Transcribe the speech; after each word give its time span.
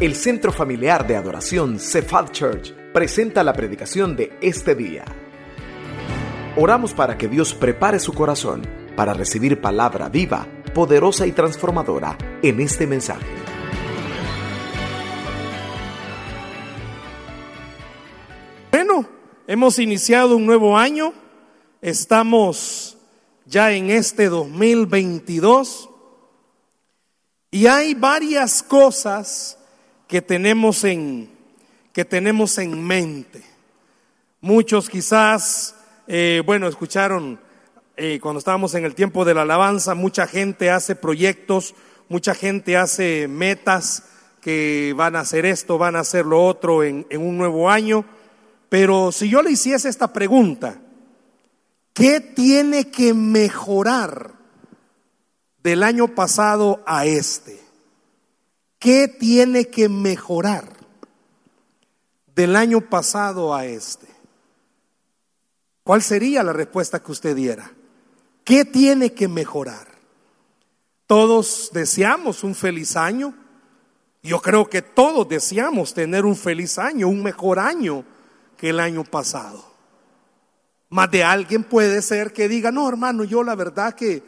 El 0.00 0.14
Centro 0.14 0.52
Familiar 0.52 1.08
de 1.08 1.16
Adoración 1.16 1.80
Cephal 1.80 2.30
Church 2.30 2.72
presenta 2.92 3.42
la 3.42 3.52
predicación 3.52 4.14
de 4.14 4.38
este 4.40 4.76
día. 4.76 5.04
Oramos 6.56 6.94
para 6.94 7.18
que 7.18 7.26
Dios 7.26 7.52
prepare 7.52 7.98
su 7.98 8.12
corazón 8.12 8.62
para 8.94 9.12
recibir 9.12 9.60
palabra 9.60 10.08
viva, 10.08 10.46
poderosa 10.72 11.26
y 11.26 11.32
transformadora 11.32 12.16
en 12.44 12.60
este 12.60 12.86
mensaje. 12.86 13.26
Bueno, 18.70 19.04
hemos 19.48 19.80
iniciado 19.80 20.36
un 20.36 20.46
nuevo 20.46 20.78
año, 20.78 21.12
estamos 21.82 22.96
ya 23.46 23.72
en 23.72 23.90
este 23.90 24.28
2022 24.28 25.90
y 27.50 27.66
hay 27.66 27.94
varias 27.94 28.62
cosas 28.62 29.57
que 30.08 30.22
tenemos 30.22 30.84
en, 30.84 31.30
que 31.92 32.04
tenemos 32.04 32.56
en 32.58 32.82
mente. 32.84 33.42
Muchos 34.40 34.88
quizás, 34.88 35.76
eh, 36.06 36.42
bueno, 36.44 36.66
escucharon 36.66 37.38
eh, 37.96 38.18
cuando 38.20 38.38
estábamos 38.38 38.74
en 38.74 38.84
el 38.84 38.94
tiempo 38.94 39.24
de 39.24 39.34
la 39.34 39.42
alabanza, 39.42 39.94
mucha 39.94 40.26
gente 40.26 40.70
hace 40.70 40.96
proyectos, 40.96 41.74
mucha 42.08 42.34
gente 42.34 42.76
hace 42.76 43.28
metas 43.28 44.04
que 44.40 44.94
van 44.96 45.14
a 45.14 45.20
hacer 45.20 45.44
esto, 45.44 45.76
van 45.76 45.94
a 45.94 46.00
hacer 46.00 46.24
lo 46.24 46.42
otro 46.42 46.82
en, 46.82 47.06
en 47.10 47.20
un 47.20 47.36
nuevo 47.36 47.68
año. 47.68 48.04
Pero 48.70 49.12
si 49.12 49.28
yo 49.28 49.42
le 49.42 49.50
hiciese 49.50 49.90
esta 49.90 50.12
pregunta, 50.12 50.80
¿qué 51.92 52.20
tiene 52.20 52.90
que 52.90 53.12
mejorar 53.12 54.32
del 55.62 55.82
año 55.82 56.08
pasado 56.14 56.82
a 56.86 57.04
este? 57.04 57.67
¿Qué 58.78 59.08
tiene 59.08 59.68
que 59.68 59.88
mejorar 59.88 60.72
del 62.34 62.54
año 62.54 62.80
pasado 62.80 63.54
a 63.54 63.66
este? 63.66 64.06
¿Cuál 65.82 66.02
sería 66.02 66.42
la 66.42 66.52
respuesta 66.52 67.02
que 67.02 67.12
usted 67.12 67.34
diera? 67.34 67.72
¿Qué 68.44 68.64
tiene 68.64 69.12
que 69.12 69.26
mejorar? 69.26 69.88
Todos 71.06 71.70
deseamos 71.72 72.44
un 72.44 72.54
feliz 72.54 72.96
año. 72.96 73.34
Yo 74.22 74.40
creo 74.40 74.68
que 74.68 74.82
todos 74.82 75.28
deseamos 75.28 75.94
tener 75.94 76.24
un 76.24 76.36
feliz 76.36 76.78
año, 76.78 77.08
un 77.08 77.22
mejor 77.22 77.58
año 77.58 78.04
que 78.56 78.70
el 78.70 78.80
año 78.80 79.02
pasado. 79.04 79.64
Más 80.90 81.10
de 81.10 81.24
alguien 81.24 81.64
puede 81.64 82.00
ser 82.02 82.32
que 82.32 82.48
diga, 82.48 82.70
no 82.70 82.88
hermano, 82.88 83.24
yo 83.24 83.42
la 83.42 83.54
verdad 83.54 83.94
que 83.94 84.22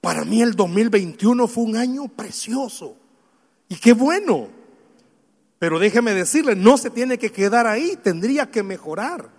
para 0.00 0.24
mí 0.24 0.42
el 0.42 0.54
2021 0.54 1.46
fue 1.46 1.64
un 1.64 1.76
año 1.76 2.08
precioso. 2.08 2.99
Y 3.70 3.76
qué 3.76 3.94
bueno. 3.94 4.48
Pero 5.58 5.78
déjeme 5.78 6.12
decirle, 6.12 6.56
no 6.56 6.76
se 6.76 6.90
tiene 6.90 7.18
que 7.18 7.30
quedar 7.30 7.66
ahí, 7.66 7.96
tendría 8.02 8.50
que 8.50 8.62
mejorar. 8.62 9.30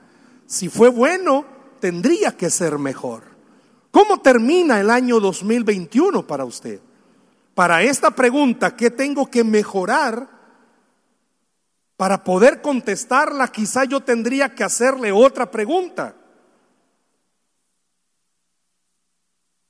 Si 0.47 0.69
fue 0.69 0.89
bueno, 0.89 1.45
tendría 1.79 2.35
que 2.35 2.49
ser 2.49 2.77
mejor. 2.79 3.23
¿Cómo 3.91 4.21
termina 4.21 4.79
el 4.79 4.89
año 4.89 5.19
2021 5.19 6.25
para 6.25 6.45
usted? 6.45 6.79
Para 7.53 7.83
esta 7.83 8.11
pregunta, 8.11 8.75
¿qué 8.75 8.89
tengo 8.89 9.29
que 9.29 9.43
mejorar? 9.43 10.29
Para 11.97 12.23
poder 12.23 12.61
contestarla, 12.61 13.49
quizá 13.49 13.83
yo 13.83 13.99
tendría 13.99 14.55
que 14.55 14.63
hacerle 14.63 15.11
otra 15.11 15.51
pregunta. 15.51 16.15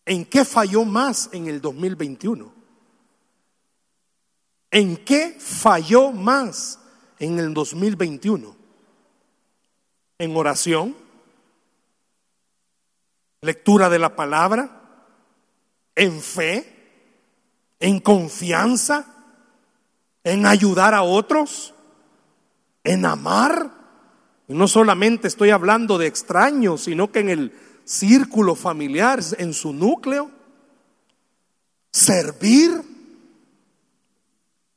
¿En 0.06 0.26
qué 0.26 0.46
falló 0.46 0.86
más 0.86 1.30
en 1.32 1.48
el 1.48 1.60
2021? 1.62 2.61
¿En 4.72 4.96
qué 4.96 5.36
falló 5.38 6.14
más 6.14 6.80
en 7.20 7.38
el 7.40 7.54
2021? 7.54 8.56
¿En 10.18 10.36
oración? 10.36 10.96
¿Lectura 13.42 13.90
de 13.90 14.00
la 14.00 14.16
palabra? 14.16 14.82
¿En 15.94 16.22
fe? 16.22 16.66
¿En 17.82 18.00
confianza? 18.00 19.06
¿En 20.24 20.46
ayudar 20.46 20.94
a 20.94 21.04
otros? 21.04 21.74
¿En 22.86 23.06
amar? 23.06 23.72
Y 24.48 24.54
no 24.54 24.70
solamente 24.70 25.28
estoy 25.28 25.50
hablando 25.50 25.98
de 25.98 26.08
extraños, 26.08 26.84
sino 26.84 27.12
que 27.12 27.20
en 27.20 27.30
el 27.30 27.60
círculo 27.84 28.56
familiar, 28.56 29.20
en 29.38 29.54
su 29.54 29.74
núcleo. 29.74 30.32
Servir 31.92 32.91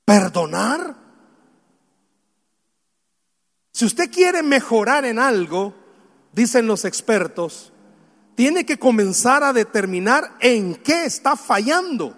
perdonar. 0.04 0.97
Si 3.72 3.84
usted 3.84 4.10
quiere 4.10 4.42
mejorar 4.42 5.04
en 5.04 5.19
algo, 5.19 5.75
dicen 6.32 6.66
los 6.66 6.84
expertos, 6.84 7.72
tiene 8.34 8.65
que 8.65 8.78
comenzar 8.78 9.42
a 9.42 9.53
determinar 9.53 10.37
en 10.41 10.76
qué 10.76 11.04
está 11.04 11.37
fallando. 11.37 12.16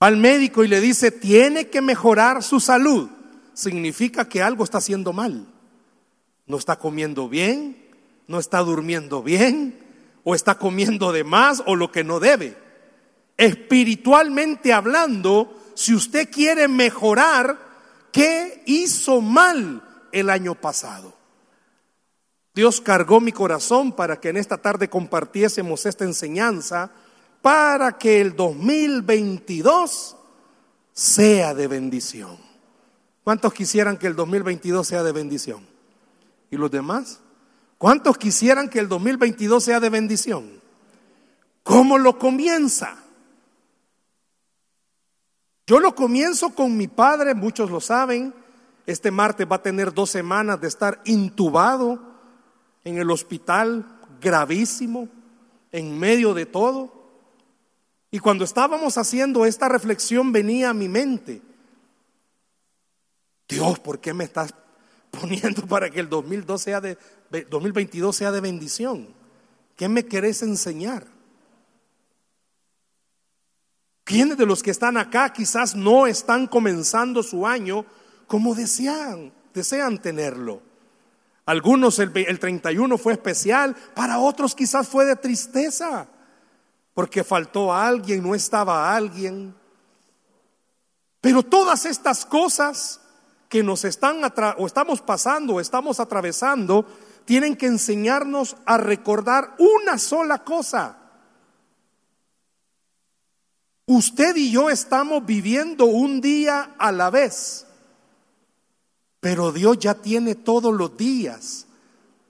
Al 0.00 0.16
médico 0.16 0.64
y 0.64 0.68
le 0.68 0.80
dice, 0.80 1.10
tiene 1.10 1.68
que 1.68 1.82
mejorar 1.82 2.42
su 2.42 2.58
salud. 2.58 3.10
Significa 3.52 4.28
que 4.28 4.42
algo 4.42 4.64
está 4.64 4.78
haciendo 4.78 5.12
mal. 5.12 5.46
No 6.46 6.56
está 6.56 6.76
comiendo 6.76 7.28
bien, 7.28 7.76
no 8.26 8.38
está 8.38 8.60
durmiendo 8.60 9.22
bien, 9.22 9.78
o 10.24 10.34
está 10.34 10.56
comiendo 10.56 11.12
de 11.12 11.24
más 11.24 11.62
o 11.66 11.76
lo 11.76 11.92
que 11.92 12.02
no 12.02 12.18
debe 12.18 12.69
espiritualmente 13.40 14.70
hablando, 14.70 15.56
si 15.74 15.94
usted 15.94 16.30
quiere 16.30 16.68
mejorar, 16.68 17.58
¿qué 18.12 18.62
hizo 18.66 19.22
mal 19.22 19.82
el 20.12 20.28
año 20.28 20.54
pasado? 20.54 21.14
Dios 22.54 22.82
cargó 22.82 23.18
mi 23.18 23.32
corazón 23.32 23.92
para 23.92 24.20
que 24.20 24.28
en 24.28 24.36
esta 24.36 24.58
tarde 24.58 24.90
compartiésemos 24.90 25.86
esta 25.86 26.04
enseñanza 26.04 26.90
para 27.40 27.96
que 27.96 28.20
el 28.20 28.36
2022 28.36 30.16
sea 30.92 31.54
de 31.54 31.66
bendición. 31.66 32.36
¿Cuántos 33.24 33.54
quisieran 33.54 33.96
que 33.96 34.06
el 34.06 34.16
2022 34.16 34.86
sea 34.86 35.02
de 35.02 35.12
bendición? 35.12 35.66
¿Y 36.50 36.58
los 36.58 36.70
demás? 36.70 37.20
¿Cuántos 37.78 38.18
quisieran 38.18 38.68
que 38.68 38.80
el 38.80 38.88
2022 38.88 39.64
sea 39.64 39.80
de 39.80 39.88
bendición? 39.88 40.60
¿Cómo 41.62 41.96
lo 41.96 42.18
comienza? 42.18 42.98
Yo 45.70 45.78
lo 45.78 45.94
comienzo 45.94 46.50
con 46.50 46.76
mi 46.76 46.88
padre, 46.88 47.32
muchos 47.32 47.70
lo 47.70 47.80
saben. 47.80 48.34
Este 48.86 49.12
martes 49.12 49.46
va 49.48 49.54
a 49.54 49.62
tener 49.62 49.94
dos 49.94 50.10
semanas 50.10 50.60
de 50.60 50.66
estar 50.66 51.00
intubado 51.04 52.02
en 52.82 52.98
el 52.98 53.08
hospital, 53.08 53.86
gravísimo, 54.20 55.08
en 55.70 55.96
medio 55.96 56.34
de 56.34 56.44
todo. 56.44 56.92
Y 58.10 58.18
cuando 58.18 58.42
estábamos 58.42 58.98
haciendo 58.98 59.46
esta 59.46 59.68
reflexión 59.68 60.32
venía 60.32 60.70
a 60.70 60.74
mi 60.74 60.88
mente, 60.88 61.40
Dios, 63.48 63.78
¿por 63.78 64.00
qué 64.00 64.12
me 64.12 64.24
estás 64.24 64.52
poniendo 65.12 65.68
para 65.68 65.88
que 65.88 66.00
el 66.00 66.08
2022 66.08 66.60
sea 66.60 66.80
de, 66.80 66.98
2022 67.48 68.16
sea 68.16 68.32
de 68.32 68.40
bendición? 68.40 69.06
¿Qué 69.76 69.88
me 69.88 70.04
querés 70.04 70.42
enseñar? 70.42 71.06
¿Quiénes 74.10 74.36
de 74.36 74.44
los 74.44 74.60
que 74.60 74.72
están 74.72 74.96
acá 74.96 75.32
quizás 75.32 75.76
no 75.76 76.04
están 76.04 76.48
comenzando 76.48 77.22
su 77.22 77.46
año 77.46 77.84
como 78.26 78.56
desean, 78.56 79.32
desean 79.54 79.98
tenerlo? 79.98 80.62
Algunos 81.46 81.96
el, 82.00 82.10
el 82.16 82.40
31 82.40 82.98
fue 82.98 83.12
especial, 83.12 83.76
para 83.94 84.18
otros 84.18 84.56
quizás 84.56 84.88
fue 84.88 85.04
de 85.04 85.14
tristeza, 85.14 86.08
porque 86.92 87.22
faltó 87.22 87.72
a 87.72 87.86
alguien, 87.86 88.24
no 88.24 88.34
estaba 88.34 88.96
alguien. 88.96 89.54
Pero 91.20 91.44
todas 91.44 91.86
estas 91.86 92.26
cosas 92.26 93.00
que 93.48 93.62
nos 93.62 93.84
están 93.84 94.22
o 94.58 94.66
estamos 94.66 95.02
pasando 95.02 95.54
o 95.54 95.60
estamos 95.60 96.00
atravesando 96.00 96.84
tienen 97.26 97.54
que 97.54 97.66
enseñarnos 97.66 98.56
a 98.66 98.76
recordar 98.76 99.54
una 99.58 99.98
sola 99.98 100.42
cosa. 100.42 100.99
Usted 103.92 104.36
y 104.36 104.52
yo 104.52 104.70
estamos 104.70 105.26
viviendo 105.26 105.86
un 105.86 106.20
día 106.20 106.76
a 106.78 106.92
la 106.92 107.10
vez, 107.10 107.66
pero 109.18 109.50
Dios 109.50 109.80
ya 109.80 109.94
tiene 109.94 110.36
todos 110.36 110.72
los 110.72 110.96
días 110.96 111.66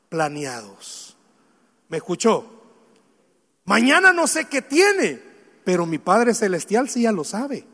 planeados. 0.08 1.18
¿Me 1.90 1.98
escuchó? 1.98 2.46
Mañana 3.66 4.10
no 4.10 4.26
sé 4.26 4.46
qué 4.46 4.62
tiene, 4.62 5.22
pero 5.62 5.84
mi 5.84 5.98
Padre 5.98 6.32
Celestial 6.32 6.88
sí 6.88 7.02
ya 7.02 7.12
lo 7.12 7.24
sabe. 7.24 7.66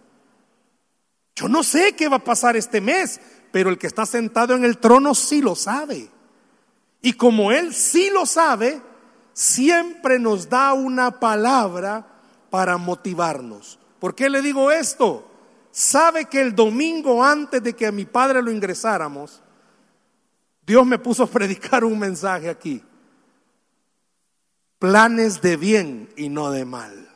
Yo 1.36 1.48
no 1.48 1.62
sé 1.62 1.94
qué 1.94 2.08
va 2.08 2.16
a 2.16 2.24
pasar 2.24 2.56
este 2.56 2.80
mes, 2.80 3.20
pero 3.52 3.70
el 3.70 3.78
que 3.78 3.86
está 3.86 4.04
sentado 4.04 4.56
en 4.56 4.64
el 4.64 4.78
trono 4.78 5.14
sí 5.14 5.40
lo 5.40 5.54
sabe. 5.54 6.10
Y 7.02 7.12
como 7.12 7.52
Él 7.52 7.72
sí 7.72 8.10
lo 8.12 8.26
sabe, 8.26 8.82
siempre 9.32 10.18
nos 10.18 10.48
da 10.48 10.72
una 10.72 11.20
palabra 11.20 12.15
para 12.56 12.78
motivarnos. 12.78 13.78
¿Por 14.00 14.14
qué 14.14 14.30
le 14.30 14.40
digo 14.40 14.70
esto? 14.70 15.30
sabe 15.76 16.24
que 16.24 16.40
el 16.40 16.54
domingo 16.54 17.22
antes 17.22 17.62
de 17.62 17.74
que 17.74 17.84
a 17.84 17.92
mi 17.92 18.06
padre 18.06 18.40
lo 18.40 18.50
ingresáramos, 18.50 19.42
Dios 20.66 20.86
me 20.86 20.98
puso 20.98 21.24
a 21.24 21.26
predicar 21.30 21.84
un 21.84 21.98
mensaje 21.98 22.48
aquí. 22.48 22.82
Planes 24.78 25.42
de 25.42 25.58
bien 25.58 26.08
y 26.16 26.30
no 26.30 26.50
de 26.50 26.64
mal. 26.64 27.10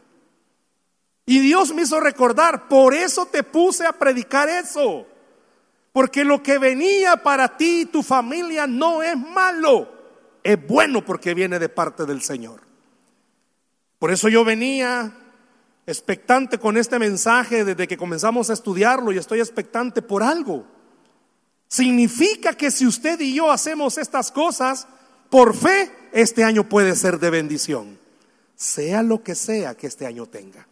Y 1.24 1.38
Dios 1.38 1.72
me 1.72 1.82
hizo 1.82 2.00
recordar, 2.00 2.68
por 2.68 2.92
eso 2.92 3.24
te 3.24 3.42
puse 3.42 3.86
a 3.86 3.92
predicar 3.92 4.50
eso. 4.50 5.06
Porque 5.92 6.22
lo 6.22 6.42
que 6.42 6.58
venía 6.58 7.16
para 7.16 7.56
ti 7.56 7.80
y 7.80 7.86
tu 7.86 8.02
familia 8.02 8.66
no 8.66 9.02
es 9.02 9.16
malo, 9.16 9.88
es 10.42 10.66
bueno 10.66 11.02
porque 11.02 11.32
viene 11.32 11.58
de 11.58 11.70
parte 11.70 12.04
del 12.04 12.20
Señor. 12.20 12.60
Por 13.98 14.10
eso 14.10 14.28
yo 14.28 14.44
venía 14.44 15.14
expectante 15.90 16.58
con 16.58 16.76
este 16.76 16.98
mensaje 16.98 17.64
desde 17.64 17.88
que 17.88 17.96
comenzamos 17.96 18.50
a 18.50 18.52
estudiarlo 18.52 19.12
y 19.12 19.18
estoy 19.18 19.40
expectante 19.40 20.02
por 20.02 20.22
algo. 20.22 20.64
Significa 21.68 22.54
que 22.54 22.70
si 22.70 22.86
usted 22.86 23.20
y 23.20 23.34
yo 23.34 23.50
hacemos 23.50 23.98
estas 23.98 24.30
cosas 24.30 24.86
por 25.28 25.54
fe, 25.54 25.90
este 26.12 26.44
año 26.44 26.68
puede 26.68 26.96
ser 26.96 27.18
de 27.18 27.30
bendición, 27.30 27.98
sea 28.56 29.02
lo 29.02 29.22
que 29.22 29.34
sea 29.34 29.76
que 29.76 29.86
este 29.86 30.06
año 30.06 30.26
tenga. 30.26 30.66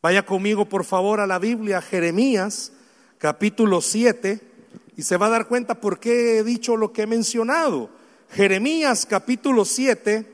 Vaya 0.00 0.24
conmigo 0.24 0.68
por 0.68 0.84
favor 0.84 1.20
a 1.20 1.26
la 1.26 1.38
Biblia, 1.38 1.80
Jeremías 1.80 2.72
capítulo 3.18 3.80
7, 3.80 4.40
y 4.96 5.02
se 5.02 5.16
va 5.16 5.26
a 5.26 5.30
dar 5.30 5.48
cuenta 5.48 5.80
por 5.80 5.98
qué 5.98 6.38
he 6.38 6.44
dicho 6.44 6.76
lo 6.76 6.92
que 6.92 7.02
he 7.02 7.06
mencionado. 7.06 7.90
Jeremías 8.30 9.06
capítulo 9.06 9.64
7, 9.64 10.26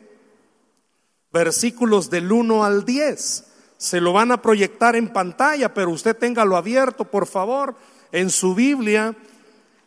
versículos 1.32 2.10
del 2.10 2.32
1 2.32 2.64
al 2.64 2.84
10. 2.84 3.49
Se 3.80 3.98
lo 3.98 4.12
van 4.12 4.30
a 4.30 4.42
proyectar 4.42 4.94
en 4.94 5.08
pantalla, 5.08 5.72
pero 5.72 5.90
usted 5.90 6.14
téngalo 6.14 6.58
abierto, 6.58 7.06
por 7.06 7.26
favor, 7.26 7.74
en 8.12 8.28
su 8.28 8.54
Biblia. 8.54 9.16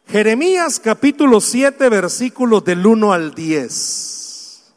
Jeremías 0.07 0.79
capítulo 0.79 1.39
7, 1.39 1.89
versículos 1.89 2.65
del 2.65 2.83
1 2.83 3.13
al 3.13 3.35
10. 3.35 4.73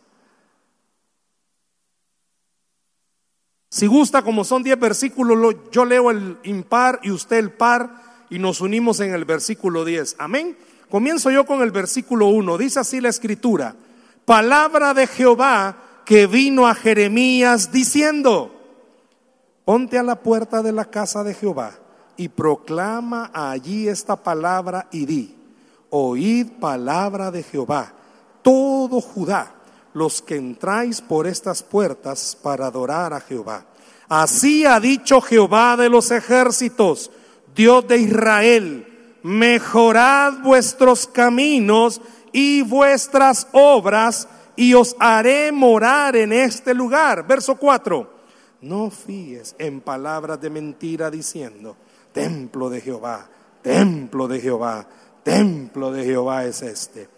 Si 3.70 3.86
gusta, 3.86 4.20
como 4.20 4.44
son 4.44 4.62
10 4.62 4.78
versículos, 4.78 5.56
yo 5.72 5.86
leo 5.86 6.10
el 6.10 6.36
impar 6.42 7.00
y 7.02 7.10
usted 7.10 7.38
el 7.38 7.52
par 7.52 8.26
y 8.28 8.38
nos 8.38 8.60
unimos 8.60 9.00
en 9.00 9.14
el 9.14 9.24
versículo 9.24 9.86
10. 9.86 10.16
Amén. 10.19 10.58
Comienzo 10.90 11.30
yo 11.30 11.46
con 11.46 11.62
el 11.62 11.70
versículo 11.70 12.26
1. 12.26 12.58
Dice 12.58 12.80
así 12.80 13.00
la 13.00 13.08
escritura. 13.08 13.76
Palabra 14.26 14.92
de 14.92 15.06
Jehová 15.06 16.02
que 16.04 16.26
vino 16.26 16.69
a 16.69 16.74
Jeremías 16.74 17.72
diciendo, 17.72 18.56
ponte 19.66 19.98
a 19.98 20.04
la 20.04 20.14
puerta 20.14 20.62
de 20.62 20.70
la 20.70 20.84
casa 20.84 21.24
de 21.24 21.34
Jehová 21.34 21.72
y 22.16 22.28
proclama 22.28 23.32
allí 23.34 23.88
esta 23.88 24.14
palabra 24.14 24.86
y 24.92 25.06
di, 25.06 25.36
oíd 25.90 26.52
palabra 26.60 27.32
de 27.32 27.42
Jehová, 27.42 27.92
todo 28.42 29.00
Judá, 29.00 29.56
los 29.92 30.22
que 30.22 30.36
entráis 30.36 31.00
por 31.00 31.26
estas 31.26 31.64
puertas 31.64 32.38
para 32.40 32.68
adorar 32.68 33.12
a 33.12 33.20
Jehová. 33.20 33.64
Así 34.08 34.64
ha 34.64 34.78
dicho 34.78 35.20
Jehová 35.20 35.76
de 35.76 35.88
los 35.88 36.12
ejércitos, 36.12 37.10
Dios 37.52 37.88
de 37.88 37.98
Israel, 37.98 39.19
mejorad 39.24 40.34
vuestros 40.44 41.08
caminos 41.08 42.00
y 42.32 42.62
vuestras 42.62 43.48
obras 43.50 44.28
y 44.54 44.74
os 44.74 44.94
haré 45.00 45.50
morar 45.50 46.14
en 46.14 46.32
este 46.32 46.72
lugar. 46.72 47.26
Verso 47.26 47.56
4. 47.56 48.15
No 48.62 48.91
fíes 48.91 49.55
en 49.58 49.81
palabras 49.81 50.41
de 50.41 50.50
mentira 50.50 51.11
diciendo, 51.11 51.76
templo 52.12 52.70
de 52.70 52.81
Jehová, 52.81 53.29
templo 53.62 54.26
de 54.29 54.41
Jehová, 54.41 54.87
templo 55.23 55.93
de 55.93 56.05
Jehová 56.05 56.44
es 56.44 56.62
este. 56.62 57.08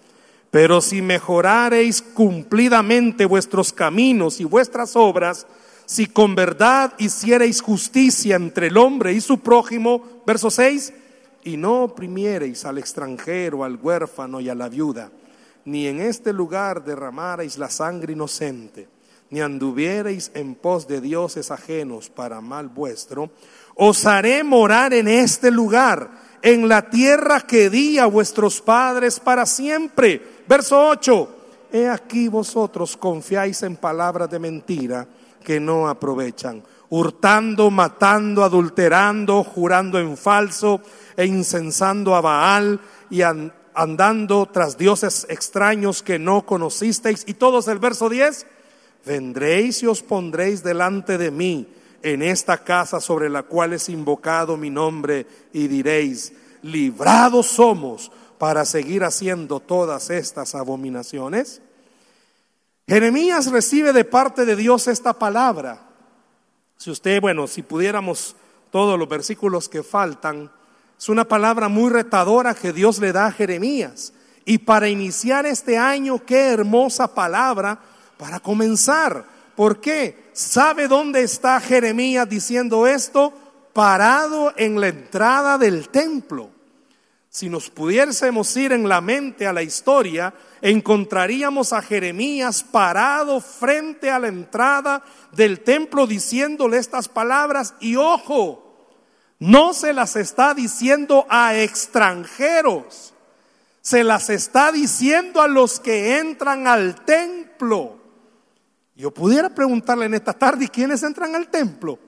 Pero 0.51 0.81
si 0.81 1.03
mejorareis 1.03 2.03
cumplidamente 2.03 3.27
vuestros 3.27 3.73
caminos 3.73 4.41
y 4.41 4.45
vuestras 4.45 4.97
obras, 4.97 5.47
si 5.87 6.07
con 6.07 6.35
verdad 6.35 6.95
hiciereis 6.99 7.61
justicia 7.61 8.37
entre 8.37 8.67
el 8.67 8.77
hombre 8.77 9.13
y 9.13 9.21
su 9.21 9.41
prójimo, 9.41 10.23
verso 10.27 10.51
6, 10.51 10.93
y 11.45 11.57
no 11.57 11.85
oprimiereis 11.85 12.65
al 12.65 12.79
extranjero, 12.79 13.63
al 13.65 13.79
huérfano 13.81 14.41
y 14.41 14.49
a 14.49 14.55
la 14.55 14.69
viuda, 14.69 15.11
ni 15.65 15.87
en 15.87 16.01
este 16.01 16.33
lugar 16.33 16.85
derramareis 16.85 17.59
la 17.59 17.71
sangre 17.71 18.15
inocente, 18.15 18.89
ni 19.31 19.41
anduviereis 19.41 20.31
en 20.35 20.55
pos 20.55 20.89
de 20.89 21.01
dioses 21.01 21.51
ajenos 21.51 22.09
para 22.09 22.41
mal 22.41 22.69
vuestro, 22.69 23.31
os 23.75 24.07
haré 24.07 24.43
morar 24.43 24.93
en 24.93 25.09
este 25.09 25.51
lugar, 25.51 26.11
en 26.43 26.69
la 26.69 26.91
tierra 26.91 27.41
que 27.41 27.71
di 27.71 27.99
a 27.99 28.07
vuestros 28.07 28.61
padres 28.61 29.21
para 29.21 29.47
siempre. 29.47 30.23
Verso 30.49 30.89
8, 30.89 31.37
he 31.73 31.89
aquí 31.89 32.29
vosotros 32.29 32.97
confiáis 32.97 33.63
en 33.63 33.77
palabras 33.77 34.31
de 34.31 34.39
mentira 34.39 35.07
que 35.45 35.61
no 35.61 35.89
aprovechan, 35.89 36.63
hurtando, 36.91 37.71
matando, 37.71 38.45
adulterando, 38.45 39.45
jurando 39.45 39.99
en 39.99 40.17
falso 40.17 40.81
e 41.17 41.27
incensando 41.27 42.15
a 42.15 42.21
Baal 42.21 42.81
y 43.11 43.23
andando 43.23 44.47
tras 44.47 44.77
dioses 44.77 45.27
extraños 45.29 46.03
que 46.03 46.19
no 46.19 46.45
conocisteis. 46.45 47.25
Y 47.27 47.35
todos 47.35 47.69
el 47.69 47.79
verso 47.79 48.09
10, 48.09 48.47
vendréis 49.05 49.83
y 49.83 49.87
os 49.87 50.03
pondréis 50.03 50.63
delante 50.63 51.19
de 51.19 51.31
mí 51.31 51.67
en 52.03 52.23
esta 52.23 52.59
casa 52.59 53.01
sobre 53.01 53.29
la 53.29 53.43
cual 53.43 53.73
es 53.73 53.89
invocado 53.89 54.57
mi 54.57 54.71
nombre 54.71 55.27
y 55.53 55.69
diréis, 55.69 56.33
librados 56.63 57.47
somos 57.47 58.11
para 58.39 58.65
seguir 58.65 59.05
haciendo 59.05 59.61
todas 59.61 60.11
estas 60.11 60.55
abominaciones. 60.55 61.61
Jeremías 62.87 63.51
recibe 63.51 63.93
de 63.93 64.05
parte 64.05 64.45
de 64.45 64.57
Dios 64.57 64.87
esta 64.87 65.13
palabra. 65.13 65.81
Si 66.77 66.91
usted, 66.91 67.21
bueno, 67.21 67.47
si 67.47 67.63
pudiéramos 67.63 68.37
todos 68.71 68.99
los 68.99 69.09
versículos 69.09 69.69
que 69.69 69.83
faltan, 69.83 70.51
es 70.99 71.09
una 71.09 71.27
palabra 71.27 71.69
muy 71.69 71.91
retadora 71.91 72.55
que 72.55 72.73
Dios 72.73 72.99
le 72.99 73.13
da 73.13 73.27
a 73.27 73.33
Jeremías. 73.33 74.13
Y 74.45 74.59
para 74.59 74.89
iniciar 74.89 75.45
este 75.47 75.77
año, 75.77 76.25
qué 76.25 76.51
hermosa 76.51 77.15
palabra 77.15 77.79
para 78.19 78.41
comenzar. 78.41 79.25
¿Por 79.57 79.81
qué? 79.81 80.31
¿Sabe 80.33 80.89
dónde 80.89 81.23
está 81.23 81.61
Jeremías 81.61 82.29
diciendo 82.29 82.87
esto? 82.87 83.33
Parado 83.73 84.53
en 84.57 84.81
la 84.81 84.89
entrada 84.89 85.59
del 85.59 85.89
templo. 85.89 86.51
Si 87.31 87.49
nos 87.49 87.71
pudiésemos 87.71 88.57
ir 88.57 88.73
en 88.73 88.89
la 88.89 89.01
mente 89.01 89.47
a 89.47 89.53
la 89.53 89.63
historia, 89.63 90.35
encontraríamos 90.63 91.73
a 91.73 91.83
Jeremías 91.83 92.65
parado 92.65 93.41
frente 93.41 94.11
a 94.11 94.19
la 94.19 94.29
entrada 94.29 95.05
del 95.33 95.61
templo 95.61 96.07
diciéndole 96.07 96.79
estas 96.79 97.09
palabras 97.09 97.75
y 97.81 97.97
ojo, 97.97 98.65
no 99.39 99.73
se 99.73 99.93
las 99.93 100.17
está 100.17 100.55
diciendo 100.55 101.27
a 101.29 101.57
extranjeros, 101.57 103.15
se 103.83 104.03
las 104.03 104.31
está 104.31 104.73
diciendo 104.73 105.41
a 105.41 105.49
los 105.49 105.81
que 105.81 106.19
entran 106.19 106.67
al 106.67 107.05
templo. 107.05 107.98
Yo 108.99 109.13
pudiera 109.13 109.49
preguntarle 109.49 110.07
en 110.07 110.15
esta 110.15 110.33
tarde, 110.33 110.69
¿quiénes 110.69 111.05
entran 111.05 111.33
al 111.37 111.47
templo? 111.47 112.01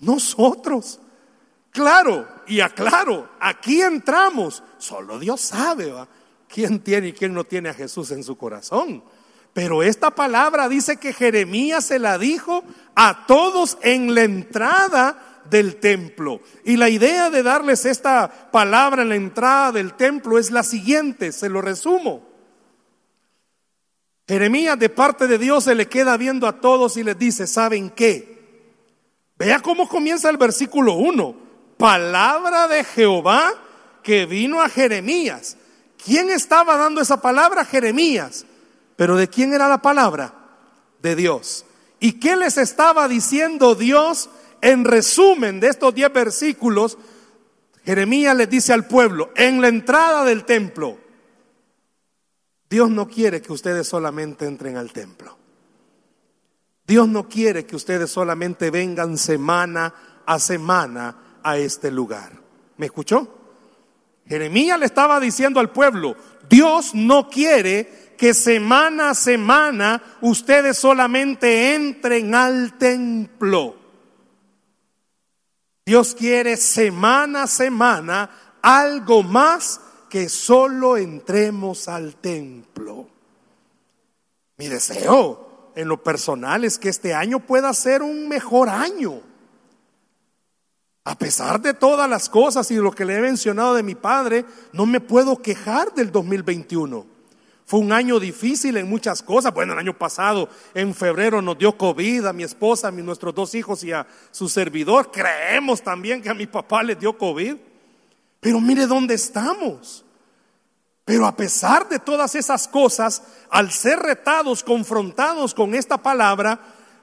Nosotros. 0.00 1.00
Claro, 1.70 2.28
y 2.46 2.60
aclaro, 2.60 3.30
aquí 3.40 3.80
entramos, 3.80 4.62
solo 4.76 5.18
Dios 5.18 5.40
sabe 5.40 5.90
quién 6.46 6.80
tiene 6.80 7.08
y 7.08 7.12
quién 7.14 7.32
no 7.32 7.44
tiene 7.44 7.70
a 7.70 7.74
Jesús 7.74 8.10
en 8.10 8.22
su 8.22 8.36
corazón. 8.36 9.02
Pero 9.54 9.82
esta 9.82 10.10
palabra 10.10 10.68
dice 10.68 10.98
que 10.98 11.14
Jeremías 11.14 11.86
se 11.86 11.98
la 11.98 12.18
dijo 12.18 12.62
a 12.94 13.24
todos 13.26 13.78
en 13.80 14.14
la 14.14 14.24
entrada 14.24 15.40
del 15.48 15.76
templo. 15.76 16.42
Y 16.62 16.76
la 16.76 16.90
idea 16.90 17.30
de 17.30 17.42
darles 17.42 17.86
esta 17.86 18.50
palabra 18.50 19.00
en 19.00 19.08
la 19.08 19.16
entrada 19.16 19.72
del 19.72 19.94
templo 19.94 20.38
es 20.38 20.50
la 20.50 20.62
siguiente, 20.62 21.32
se 21.32 21.48
lo 21.48 21.62
resumo. 21.62 22.27
Jeremías 24.28 24.78
de 24.78 24.90
parte 24.90 25.26
de 25.26 25.38
Dios 25.38 25.64
se 25.64 25.74
le 25.74 25.88
queda 25.88 26.16
viendo 26.18 26.46
a 26.46 26.60
todos 26.60 26.98
y 26.98 27.02
les 27.02 27.18
dice, 27.18 27.46
¿saben 27.46 27.88
qué? 27.90 28.38
Vea 29.36 29.60
cómo 29.60 29.88
comienza 29.88 30.28
el 30.28 30.36
versículo 30.36 30.94
1 30.94 31.48
palabra 31.78 32.68
de 32.68 32.84
Jehová 32.84 33.54
que 34.02 34.26
vino 34.26 34.60
a 34.60 34.68
Jeremías. 34.68 35.56
¿Quién 36.04 36.28
estaba 36.28 36.76
dando 36.76 37.00
esa 37.00 37.22
palabra? 37.22 37.64
Jeremías. 37.64 38.44
Pero 38.96 39.16
¿de 39.16 39.28
quién 39.28 39.54
era 39.54 39.68
la 39.68 39.80
palabra? 39.80 40.34
De 41.00 41.16
Dios. 41.16 41.64
¿Y 42.00 42.14
qué 42.14 42.36
les 42.36 42.58
estaba 42.58 43.08
diciendo 43.08 43.74
Dios 43.74 44.28
en 44.60 44.84
resumen 44.84 45.60
de 45.60 45.68
estos 45.68 45.94
diez 45.94 46.12
versículos? 46.12 46.98
Jeremías 47.84 48.36
les 48.36 48.50
dice 48.50 48.72
al 48.72 48.86
pueblo, 48.86 49.30
en 49.36 49.60
la 49.60 49.68
entrada 49.68 50.24
del 50.24 50.44
templo, 50.44 50.98
Dios 52.68 52.90
no 52.90 53.08
quiere 53.08 53.40
que 53.40 53.52
ustedes 53.52 53.88
solamente 53.88 54.46
entren 54.46 54.76
al 54.76 54.92
templo. 54.92 55.36
Dios 56.86 57.08
no 57.08 57.28
quiere 57.28 57.66
que 57.66 57.76
ustedes 57.76 58.10
solamente 58.10 58.70
vengan 58.70 59.18
semana 59.18 59.94
a 60.26 60.38
semana 60.38 61.40
a 61.42 61.58
este 61.58 61.90
lugar. 61.90 62.32
¿Me 62.76 62.86
escuchó? 62.86 63.34
Jeremías 64.26 64.78
le 64.78 64.86
estaba 64.86 65.20
diciendo 65.20 65.60
al 65.60 65.70
pueblo, 65.70 66.16
Dios 66.48 66.94
no 66.94 67.30
quiere 67.30 68.14
que 68.18 68.34
semana 68.34 69.10
a 69.10 69.14
semana 69.14 70.02
ustedes 70.20 70.76
solamente 70.76 71.74
entren 71.74 72.34
al 72.34 72.76
templo. 72.76 73.76
Dios 75.86 76.14
quiere 76.14 76.58
semana 76.58 77.44
a 77.44 77.46
semana 77.46 78.30
algo 78.60 79.22
más 79.22 79.80
que 80.08 80.28
solo 80.28 80.96
entremos 80.96 81.88
al 81.88 82.16
templo. 82.16 83.08
Mi 84.56 84.66
deseo 84.66 85.70
en 85.74 85.88
lo 85.88 86.02
personal 86.02 86.64
es 86.64 86.78
que 86.78 86.88
este 86.88 87.14
año 87.14 87.40
pueda 87.40 87.72
ser 87.72 88.02
un 88.02 88.28
mejor 88.28 88.68
año. 88.68 89.22
A 91.04 91.16
pesar 91.16 91.60
de 91.60 91.72
todas 91.72 92.10
las 92.10 92.28
cosas 92.28 92.70
y 92.70 92.76
lo 92.76 92.90
que 92.90 93.04
le 93.04 93.16
he 93.16 93.20
mencionado 93.20 93.74
de 93.74 93.82
mi 93.82 93.94
padre, 93.94 94.44
no 94.72 94.84
me 94.84 95.00
puedo 95.00 95.40
quejar 95.40 95.94
del 95.94 96.12
2021. 96.12 97.06
Fue 97.64 97.80
un 97.80 97.92
año 97.92 98.18
difícil 98.18 98.76
en 98.76 98.88
muchas 98.88 99.22
cosas. 99.22 99.52
Bueno, 99.54 99.74
el 99.74 99.78
año 99.78 99.96
pasado, 99.96 100.48
en 100.74 100.94
febrero, 100.94 101.40
nos 101.42 101.58
dio 101.58 101.76
COVID 101.76 102.24
a 102.24 102.32
mi 102.32 102.42
esposa, 102.42 102.88
a 102.88 102.90
nuestros 102.90 103.34
dos 103.34 103.54
hijos 103.54 103.84
y 103.84 103.92
a 103.92 104.06
su 104.30 104.48
servidor. 104.48 105.10
Creemos 105.12 105.82
también 105.82 106.22
que 106.22 106.30
a 106.30 106.34
mi 106.34 106.46
papá 106.46 106.82
le 106.82 106.94
dio 106.94 107.16
COVID. 107.16 107.56
Pero 108.40 108.60
mire 108.60 108.86
dónde 108.86 109.14
estamos. 109.14 110.04
Pero 111.04 111.26
a 111.26 111.34
pesar 111.34 111.88
de 111.88 111.98
todas 111.98 112.34
esas 112.34 112.68
cosas, 112.68 113.22
al 113.50 113.72
ser 113.72 113.98
retados, 113.98 114.62
confrontados 114.62 115.54
con 115.54 115.74
esta 115.74 115.96
palabra, 115.96 116.60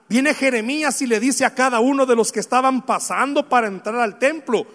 viene 0.08 0.34
Jeremías 0.34 1.02
y 1.02 1.08
le 1.08 1.20
dice 1.20 1.44
a 1.44 1.56
cada 1.56 1.80
uno 1.80 2.06
de 2.06 2.16
los 2.16 2.32
que 2.32 2.40
estaban 2.40 2.86
pasando 2.86 3.50
para 3.50 3.68
entrar 3.68 3.96
al 3.96 4.20
templo, 4.20 4.68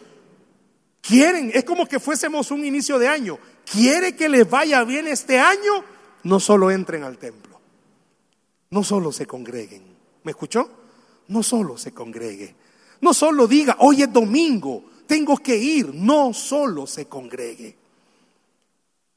quieren, 1.00 1.52
es 1.54 1.64
como 1.64 1.86
que 1.86 2.00
fuésemos 2.00 2.50
un 2.50 2.64
inicio 2.64 2.98
de 2.98 3.08
año, 3.08 3.38
quiere 3.70 4.16
que 4.16 4.28
les 4.28 4.50
vaya 4.50 4.82
bien 4.82 5.06
este 5.06 5.38
año, 5.38 5.84
no 6.24 6.40
solo 6.40 6.70
entren 6.70 7.04
al 7.04 7.18
templo, 7.18 7.60
no 8.70 8.82
solo 8.82 9.12
se 9.12 9.26
congreguen. 9.26 9.90
¿Me 10.22 10.32
escuchó? 10.32 10.68
No 11.28 11.42
solo 11.42 11.78
se 11.78 11.94
congregue, 11.94 12.54
no 13.00 13.14
solo 13.14 13.46
diga, 13.46 13.76
hoy 13.78 14.02
es 14.02 14.12
domingo, 14.12 14.84
tengo 15.10 15.38
que 15.38 15.56
ir, 15.56 15.92
no 15.92 16.32
solo 16.32 16.86
se 16.86 17.06
congregue. 17.06 17.76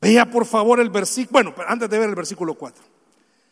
Vea 0.02 0.28
por 0.28 0.48
favor 0.48 0.80
el 0.80 0.90
versículo, 0.90 1.32
bueno, 1.32 1.54
antes 1.68 1.88
de 1.88 2.00
ver 2.00 2.10
el 2.10 2.16
versículo 2.16 2.56
4. 2.56 2.84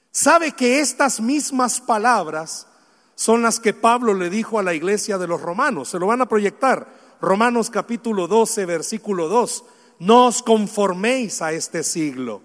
¿Sabe 0.09 0.53
que 0.53 0.79
estas 0.79 1.21
mismas 1.21 1.79
palabras 1.79 2.65
son 3.13 3.43
las 3.43 3.59
que 3.59 3.75
Pablo 3.75 4.15
le 4.15 4.31
dijo 4.31 4.57
a 4.57 4.63
la 4.63 4.73
iglesia 4.73 5.19
de 5.19 5.27
los 5.27 5.39
romanos? 5.39 5.89
Se 5.89 5.99
lo 5.99 6.07
van 6.07 6.21
a 6.21 6.25
proyectar. 6.25 6.91
Romanos 7.21 7.69
capítulo 7.69 8.27
12, 8.27 8.65
versículo 8.65 9.29
2. 9.29 9.63
No 9.99 10.25
os 10.25 10.41
conforméis 10.41 11.43
a 11.43 11.51
este 11.51 11.83
siglo, 11.83 12.41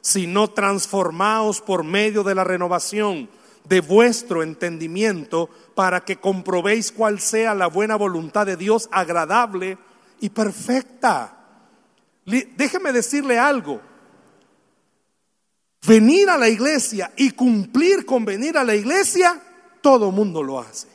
sino 0.00 0.50
transformaos 0.50 1.60
por 1.60 1.82
medio 1.82 2.22
de 2.22 2.36
la 2.36 2.44
renovación 2.44 3.28
de 3.64 3.80
vuestro 3.80 4.42
entendimiento 4.42 5.48
para 5.74 6.04
que 6.04 6.16
comprobéis 6.16 6.92
cuál 6.92 7.20
sea 7.20 7.54
la 7.54 7.68
buena 7.68 7.96
voluntad 7.96 8.46
de 8.46 8.56
Dios 8.56 8.88
agradable 8.92 9.78
y 10.20 10.30
perfecta. 10.30 11.36
Déjeme 12.24 12.92
decirle 12.92 13.38
algo. 13.38 13.80
Venir 15.86 16.28
a 16.28 16.36
la 16.36 16.48
iglesia 16.48 17.12
y 17.16 17.30
cumplir 17.30 18.04
con 18.04 18.24
venir 18.24 18.58
a 18.58 18.64
la 18.64 18.74
iglesia, 18.74 19.40
todo 19.80 20.10
mundo 20.10 20.42
lo 20.42 20.60
hace. 20.60 20.88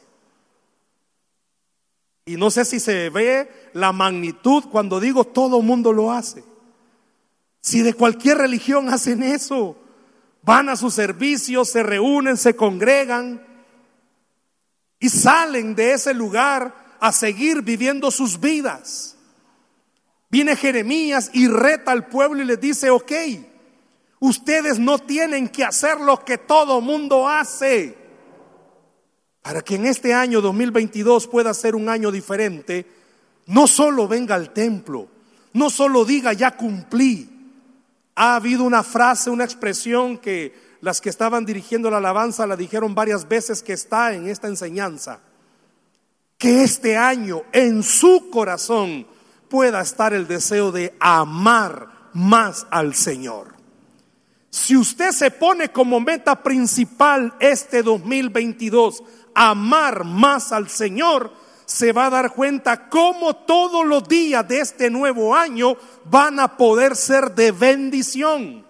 Y 2.26 2.38
no 2.38 2.50
sé 2.50 2.66
si 2.66 2.80
se 2.80 3.10
ve 3.10 3.70
la 3.74 3.92
magnitud 3.92 4.64
cuando 4.72 5.00
digo 5.00 5.26
todo 5.26 5.62
mundo 5.62 5.94
lo 5.94 6.12
hace. 6.12 6.44
Si 7.62 7.82
de 7.82 7.94
cualquier 7.94 8.38
religión 8.38 8.90
hacen 8.90 9.24
eso, 9.24 9.76
van 10.46 10.70
a 10.70 10.76
sus 10.76 10.94
servicios, 10.94 11.72
se 11.72 11.82
reúnen, 11.82 12.38
se 12.38 12.56
congregan 12.56 13.44
y 15.00 15.10
salen 15.10 15.76
de 15.76 15.94
ese 15.94 16.14
lugar 16.14 16.98
a 17.00 17.12
seguir 17.12 17.64
viviendo 17.64 18.12
sus 18.12 18.40
vidas. 18.40 19.18
Viene 20.30 20.56
Jeremías 20.56 21.32
y 21.34 21.48
reta 21.48 21.92
al 21.92 22.08
pueblo 22.08 22.44
y 22.44 22.46
les 22.46 22.62
dice, 22.62 22.92
ok, 22.92 23.12
ustedes 24.20 24.78
no 24.78 25.00
tienen 25.00 25.50
que 25.50 25.64
hacer 25.64 26.00
lo 26.00 26.24
que 26.24 26.38
todo 26.38 26.80
mundo 26.80 27.28
hace. 27.28 27.98
Para 29.42 29.62
que 29.62 29.76
en 29.76 29.88
este 29.88 30.14
año 30.14 30.42
2022 30.42 31.28
pueda 31.28 31.54
ser 31.54 31.76
un 31.76 31.90
año 31.90 32.12
diferente, 32.12 32.86
no 33.48 33.66
solo 33.66 34.08
venga 34.08 34.36
al 34.36 34.54
templo, 34.54 35.08
no 35.54 35.70
solo 35.72 36.06
diga 36.06 36.34
ya 36.34 36.52
cumplí. 36.56 37.35
Ha 38.16 38.36
habido 38.36 38.64
una 38.64 38.84
frase, 38.84 39.30
una 39.30 39.44
expresión 39.44 40.18
que 40.18 40.54
las 40.82 41.02
que 41.02 41.10
estaban 41.10 41.46
dirigiendo 41.46 41.90
la 41.90 41.98
alabanza 41.98 42.48
la 42.48 42.56
dijeron 42.56 42.96
varias 42.96 43.28
veces 43.28 43.62
que 43.62 43.74
está 43.74 44.14
en 44.14 44.28
esta 44.28 44.48
enseñanza. 44.48 45.20
Que 46.38 46.64
este 46.64 46.98
año 46.98 47.44
en 47.52 47.84
su 47.84 48.30
corazón 48.30 49.06
pueda 49.50 49.82
estar 49.82 50.14
el 50.14 50.28
deseo 50.28 50.72
de 50.72 50.96
amar 51.00 52.10
más 52.14 52.68
al 52.70 52.96
Señor. 52.96 53.56
Si 54.50 54.78
usted 54.78 55.12
se 55.12 55.32
pone 55.32 55.70
como 55.70 56.00
meta 56.00 56.42
principal 56.42 57.34
este 57.40 57.84
2022, 57.84 59.04
amar 59.34 60.06
más 60.06 60.54
al 60.54 60.70
Señor, 60.70 61.34
se 61.66 61.92
va 61.92 62.08
a 62.08 62.10
dar 62.10 62.32
cuenta 62.32 62.90
cómo 62.90 63.36
todos 63.36 63.86
los 63.86 64.08
días 64.08 64.48
de 64.48 64.60
este 64.60 64.90
nuevo 64.90 65.36
año 65.36 65.76
van 66.06 66.40
a 66.40 66.58
poder 66.58 66.96
ser 66.96 67.34
de 67.34 67.52
bendición. 67.52 68.66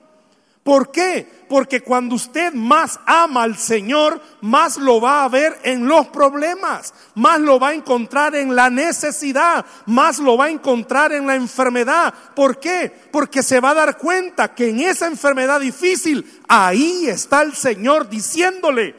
¿Por 0.66 0.90
qué? 0.90 1.46
Porque 1.48 1.82
cuando 1.82 2.16
usted 2.16 2.52
más 2.52 3.00
ama 3.06 3.44
al 3.44 3.56
Señor, 3.56 4.20
más 4.42 4.78
lo 4.78 5.00
va 5.00 5.24
a 5.24 5.30
ver 5.30 5.60
en 5.62 5.88
los 5.88 6.08
problemas, 6.08 6.92
más 7.14 7.40
lo 7.40 7.60
va 7.60 7.68
a 7.68 7.74
encontrar 7.76 8.34
en 8.34 8.56
la 8.56 8.72
necesidad, 8.72 9.64
más 9.86 10.18
lo 10.18 10.38
va 10.38 10.46
a 10.46 10.50
encontrar 10.50 11.12
en 11.12 11.28
la 11.28 11.36
enfermedad. 11.36 12.12
¿Por 12.36 12.60
qué? 12.60 12.92
Porque 13.12 13.44
se 13.44 13.60
va 13.60 13.70
a 13.70 13.76
dar 13.76 14.00
cuenta 14.00 14.56
que 14.56 14.70
en 14.70 14.80
esa 14.80 15.06
enfermedad 15.06 15.60
difícil, 15.60 16.42
ahí 16.48 17.06
está 17.10 17.44
el 17.44 17.54
Señor 17.54 18.10
diciéndole, 18.10 18.96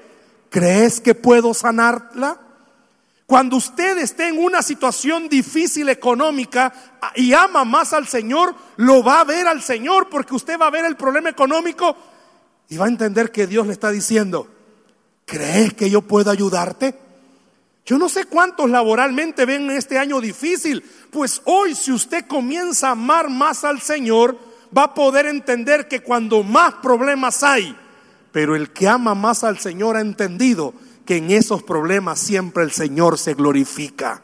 ¿crees 0.50 1.00
que 1.00 1.16
puedo 1.16 1.52
sanarla? 1.52 2.45
Cuando 3.26 3.56
usted 3.56 3.98
esté 3.98 4.28
en 4.28 4.38
una 4.38 4.62
situación 4.62 5.28
difícil 5.28 5.88
económica 5.88 6.72
y 7.16 7.32
ama 7.32 7.64
más 7.64 7.92
al 7.92 8.06
Señor, 8.06 8.54
lo 8.76 9.02
va 9.02 9.20
a 9.20 9.24
ver 9.24 9.48
al 9.48 9.62
Señor 9.62 10.08
porque 10.08 10.34
usted 10.34 10.58
va 10.58 10.68
a 10.68 10.70
ver 10.70 10.84
el 10.84 10.96
problema 10.96 11.28
económico 11.28 11.96
y 12.68 12.76
va 12.76 12.84
a 12.84 12.88
entender 12.88 13.32
que 13.32 13.48
Dios 13.48 13.66
le 13.66 13.72
está 13.72 13.90
diciendo, 13.90 14.46
¿crees 15.24 15.74
que 15.74 15.90
yo 15.90 16.02
puedo 16.02 16.30
ayudarte? 16.30 16.96
Yo 17.84 17.98
no 17.98 18.08
sé 18.08 18.26
cuántos 18.26 18.70
laboralmente 18.70 19.44
ven 19.44 19.70
este 19.72 19.98
año 19.98 20.20
difícil, 20.20 20.84
pues 21.10 21.42
hoy 21.46 21.74
si 21.74 21.90
usted 21.90 22.26
comienza 22.26 22.88
a 22.88 22.92
amar 22.92 23.28
más 23.28 23.64
al 23.64 23.80
Señor, 23.80 24.38
va 24.76 24.84
a 24.84 24.94
poder 24.94 25.26
entender 25.26 25.88
que 25.88 26.00
cuando 26.00 26.44
más 26.44 26.74
problemas 26.74 27.42
hay, 27.42 27.76
pero 28.30 28.54
el 28.54 28.70
que 28.70 28.86
ama 28.86 29.16
más 29.16 29.42
al 29.42 29.58
Señor 29.58 29.96
ha 29.96 30.00
entendido 30.00 30.74
que 31.06 31.16
en 31.16 31.30
esos 31.30 31.62
problemas 31.62 32.18
siempre 32.18 32.64
el 32.64 32.72
Señor 32.72 33.16
se 33.18 33.32
glorifica. 33.32 34.22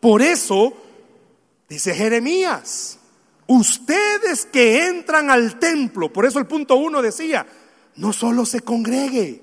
Por 0.00 0.20
eso, 0.20 0.74
dice 1.68 1.94
Jeremías, 1.94 2.98
ustedes 3.46 4.44
que 4.44 4.88
entran 4.88 5.30
al 5.30 5.58
templo, 5.58 6.12
por 6.12 6.26
eso 6.26 6.38
el 6.38 6.46
punto 6.46 6.76
uno 6.76 7.00
decía, 7.00 7.46
no 7.96 8.12
solo 8.12 8.44
se 8.44 8.60
congregue. 8.60 9.42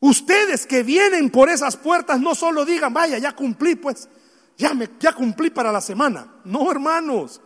Ustedes 0.00 0.66
que 0.66 0.82
vienen 0.82 1.30
por 1.30 1.48
esas 1.48 1.76
puertas 1.76 2.20
no 2.20 2.34
solo 2.34 2.64
digan, 2.64 2.94
vaya, 2.94 3.18
ya 3.18 3.32
cumplí, 3.32 3.74
pues, 3.74 4.08
ya, 4.56 4.72
me, 4.72 4.88
ya 5.00 5.12
cumplí 5.12 5.50
para 5.50 5.72
la 5.72 5.80
semana. 5.80 6.36
No, 6.44 6.70
hermanos, 6.70 7.40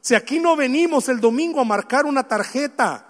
si 0.00 0.14
aquí 0.14 0.40
no 0.40 0.56
venimos 0.56 1.08
el 1.08 1.20
domingo 1.20 1.60
a 1.60 1.64
marcar 1.64 2.06
una 2.06 2.24
tarjeta, 2.24 3.06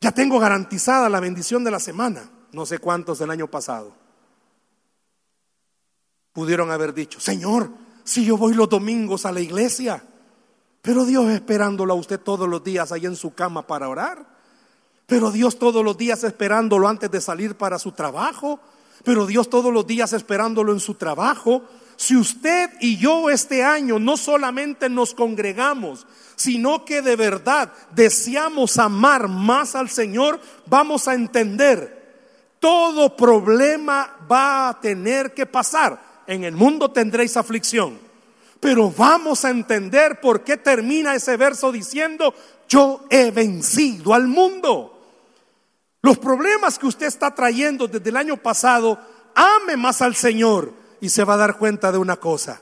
ya 0.00 0.12
tengo 0.12 0.38
garantizada 0.38 1.08
la 1.08 1.20
bendición 1.20 1.62
de 1.62 1.70
la 1.70 1.78
semana 1.78 2.30
no 2.52 2.66
sé 2.66 2.78
cuántos 2.78 3.18
del 3.18 3.30
año 3.30 3.48
pasado, 3.48 3.92
pudieron 6.32 6.70
haber 6.70 6.94
dicho, 6.94 7.20
Señor, 7.20 7.70
si 8.04 8.24
yo 8.24 8.36
voy 8.36 8.54
los 8.54 8.68
domingos 8.68 9.26
a 9.26 9.32
la 9.32 9.40
iglesia, 9.40 10.02
pero 10.82 11.04
Dios 11.04 11.30
esperándolo 11.30 11.92
a 11.92 11.96
usted 11.96 12.20
todos 12.20 12.48
los 12.48 12.64
días 12.64 12.92
ahí 12.92 13.06
en 13.06 13.16
su 13.16 13.34
cama 13.34 13.66
para 13.66 13.88
orar, 13.88 14.26
pero 15.06 15.30
Dios 15.30 15.58
todos 15.58 15.84
los 15.84 15.96
días 15.96 16.24
esperándolo 16.24 16.88
antes 16.88 17.10
de 17.10 17.20
salir 17.20 17.56
para 17.56 17.78
su 17.78 17.92
trabajo, 17.92 18.60
pero 19.04 19.26
Dios 19.26 19.50
todos 19.50 19.72
los 19.72 19.86
días 19.86 20.12
esperándolo 20.12 20.72
en 20.72 20.80
su 20.80 20.94
trabajo. 20.94 21.64
Si 21.96 22.16
usted 22.16 22.70
y 22.80 22.96
yo 22.96 23.28
este 23.28 23.62
año 23.62 23.98
no 23.98 24.16
solamente 24.16 24.88
nos 24.88 25.14
congregamos, 25.14 26.06
sino 26.36 26.84
que 26.84 27.02
de 27.02 27.16
verdad 27.16 27.72
deseamos 27.94 28.78
amar 28.78 29.28
más 29.28 29.74
al 29.74 29.90
Señor, 29.90 30.40
vamos 30.66 31.08
a 31.08 31.14
entender 31.14 31.99
todo 32.60 33.16
problema 33.16 34.18
va 34.30 34.68
a 34.68 34.80
tener 34.80 35.34
que 35.34 35.46
pasar. 35.46 36.08
en 36.26 36.44
el 36.44 36.54
mundo 36.54 36.92
tendréis 36.92 37.36
aflicción. 37.36 37.98
Pero 38.60 38.92
vamos 38.92 39.44
a 39.44 39.50
entender 39.50 40.20
por 40.20 40.44
qué 40.44 40.56
termina 40.56 41.12
ese 41.14 41.36
verso 41.36 41.72
diciendo, 41.72 42.32
yo 42.68 43.04
he 43.10 43.32
vencido 43.32 44.14
al 44.14 44.28
mundo. 44.28 44.96
Los 46.02 46.18
problemas 46.18 46.78
que 46.78 46.86
usted 46.86 47.06
está 47.06 47.34
trayendo 47.34 47.88
desde 47.88 48.10
el 48.10 48.16
año 48.16 48.36
pasado, 48.36 49.00
ame 49.34 49.76
más 49.76 50.02
al 50.02 50.14
Señor 50.14 50.72
y 51.00 51.08
se 51.08 51.24
va 51.24 51.34
a 51.34 51.38
dar 51.38 51.58
cuenta 51.58 51.90
de 51.90 51.98
una 51.98 52.16
cosa. 52.16 52.60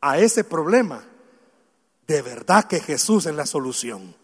A 0.00 0.18
ese 0.18 0.44
problema, 0.44 1.02
de 2.06 2.22
verdad 2.22 2.66
que 2.66 2.78
Jesús 2.78 3.26
es 3.26 3.34
la 3.34 3.46
solución. 3.46 4.14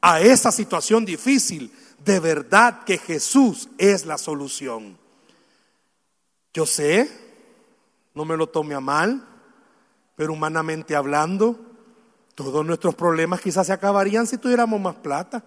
A 0.00 0.20
esa 0.20 0.52
situación 0.52 1.04
difícil, 1.04 1.72
de 2.04 2.20
verdad 2.20 2.84
que 2.84 2.98
Jesús 2.98 3.68
es 3.78 4.06
la 4.06 4.18
solución. 4.18 4.98
Yo 6.54 6.66
sé, 6.66 7.10
no 8.14 8.24
me 8.24 8.36
lo 8.36 8.48
tome 8.48 8.74
a 8.74 8.80
mal, 8.80 9.26
pero 10.14 10.32
humanamente 10.32 10.96
hablando, 10.96 11.58
todos 12.34 12.64
nuestros 12.64 12.94
problemas 12.94 13.40
quizás 13.40 13.66
se 13.66 13.72
acabarían 13.72 14.26
si 14.26 14.38
tuviéramos 14.38 14.80
más 14.80 14.96
plata 14.96 15.42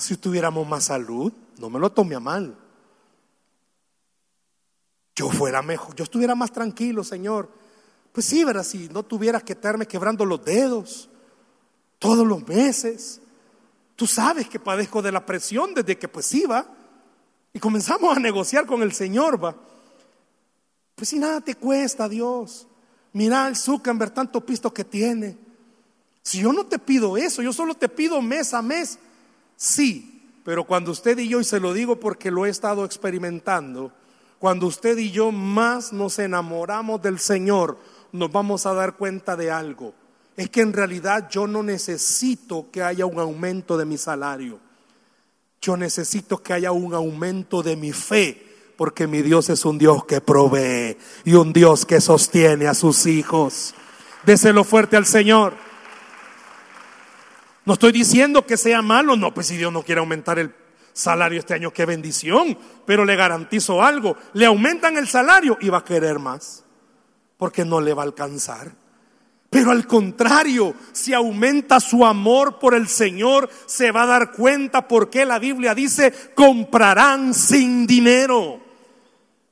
si 0.00 0.16
tuviéramos 0.16 0.66
más 0.66 0.84
salud, 0.84 1.32
no 1.58 1.68
me 1.68 1.78
lo 1.78 1.92
tome 1.92 2.14
a 2.14 2.20
mal. 2.20 2.56
Yo 5.14 5.28
fuera 5.28 5.60
mejor, 5.60 5.94
yo 5.94 6.04
estuviera 6.04 6.34
más 6.34 6.52
tranquilo, 6.52 7.04
Señor. 7.04 7.50
Pues 8.12 8.26
sí, 8.26 8.42
verás, 8.42 8.68
si 8.68 8.88
no 8.88 9.02
tuvieras 9.02 9.42
que 9.42 9.52
estarme 9.52 9.86
quebrando 9.86 10.24
los 10.24 10.42
dedos 10.42 11.10
todos 11.98 12.26
los 12.26 12.46
meses. 12.48 13.19
Tú 14.00 14.06
sabes 14.06 14.48
que 14.48 14.58
padezco 14.58 15.02
de 15.02 15.12
la 15.12 15.26
presión 15.26 15.74
desde 15.74 15.98
que 15.98 16.08
pues 16.08 16.32
iba. 16.32 16.64
Y 17.52 17.58
comenzamos 17.58 18.16
a 18.16 18.18
negociar 18.18 18.64
con 18.64 18.80
el 18.80 18.94
Señor, 18.94 19.44
va. 19.44 19.54
Pues 20.94 21.10
si 21.10 21.18
nada 21.18 21.42
te 21.42 21.54
cuesta, 21.54 22.08
Dios. 22.08 22.66
Mira 23.12 23.46
el 23.46 23.56
Zuckerberg, 23.56 24.14
tanto 24.14 24.40
pisto 24.40 24.72
que 24.72 24.84
tiene. 24.84 25.36
Si 26.22 26.40
yo 26.40 26.50
no 26.50 26.64
te 26.64 26.78
pido 26.78 27.18
eso, 27.18 27.42
yo 27.42 27.52
solo 27.52 27.74
te 27.74 27.90
pido 27.90 28.22
mes 28.22 28.54
a 28.54 28.62
mes 28.62 28.98
Sí, 29.54 30.22
pero 30.44 30.64
cuando 30.64 30.92
usted 30.92 31.18
y 31.18 31.28
yo, 31.28 31.38
y 31.38 31.44
se 31.44 31.60
lo 31.60 31.74
digo 31.74 32.00
porque 32.00 32.30
lo 32.30 32.46
he 32.46 32.48
estado 32.48 32.86
experimentando, 32.86 33.92
cuando 34.38 34.66
usted 34.66 34.96
y 34.96 35.10
yo 35.10 35.30
más 35.30 35.92
nos 35.92 36.18
enamoramos 36.18 37.02
del 37.02 37.18
Señor, 37.18 37.76
nos 38.12 38.32
vamos 38.32 38.64
a 38.64 38.72
dar 38.72 38.96
cuenta 38.96 39.36
de 39.36 39.50
algo. 39.50 39.92
Es 40.40 40.48
que 40.48 40.62
en 40.62 40.72
realidad 40.72 41.28
yo 41.28 41.46
no 41.46 41.62
necesito 41.62 42.70
que 42.70 42.82
haya 42.82 43.04
un 43.04 43.20
aumento 43.20 43.76
de 43.76 43.84
mi 43.84 43.98
salario. 43.98 44.58
Yo 45.60 45.76
necesito 45.76 46.42
que 46.42 46.54
haya 46.54 46.72
un 46.72 46.94
aumento 46.94 47.62
de 47.62 47.76
mi 47.76 47.92
fe, 47.92 48.72
porque 48.78 49.06
mi 49.06 49.20
Dios 49.20 49.50
es 49.50 49.66
un 49.66 49.76
Dios 49.76 50.06
que 50.06 50.22
provee 50.22 50.96
y 51.26 51.34
un 51.34 51.52
Dios 51.52 51.84
que 51.84 52.00
sostiene 52.00 52.68
a 52.68 52.72
sus 52.72 53.04
hijos. 53.04 53.74
Déselo 54.24 54.64
fuerte 54.64 54.96
al 54.96 55.04
Señor. 55.04 55.52
No 57.66 57.74
estoy 57.74 57.92
diciendo 57.92 58.46
que 58.46 58.56
sea 58.56 58.80
malo, 58.80 59.16
no, 59.16 59.34
pues 59.34 59.48
si 59.48 59.58
Dios 59.58 59.70
no 59.70 59.82
quiere 59.82 59.98
aumentar 59.98 60.38
el 60.38 60.54
salario 60.94 61.38
este 61.38 61.52
año, 61.52 61.70
qué 61.70 61.84
bendición, 61.84 62.56
pero 62.86 63.04
le 63.04 63.14
garantizo 63.14 63.82
algo, 63.82 64.16
le 64.32 64.46
aumentan 64.46 64.96
el 64.96 65.06
salario 65.06 65.58
y 65.60 65.68
va 65.68 65.78
a 65.80 65.84
querer 65.84 66.18
más, 66.18 66.64
porque 67.36 67.66
no 67.66 67.82
le 67.82 67.92
va 67.92 68.04
a 68.04 68.06
alcanzar. 68.06 68.79
Pero 69.50 69.72
al 69.72 69.88
contrario, 69.88 70.74
si 70.92 71.12
aumenta 71.12 71.80
su 71.80 72.06
amor 72.06 72.60
por 72.60 72.72
el 72.72 72.86
Señor, 72.86 73.50
se 73.66 73.90
va 73.90 74.04
a 74.04 74.06
dar 74.06 74.30
cuenta 74.30 74.86
porque 74.86 75.26
la 75.26 75.40
Biblia 75.40 75.74
dice, 75.74 76.14
comprarán 76.36 77.34
sin 77.34 77.84
dinero. 77.84 78.69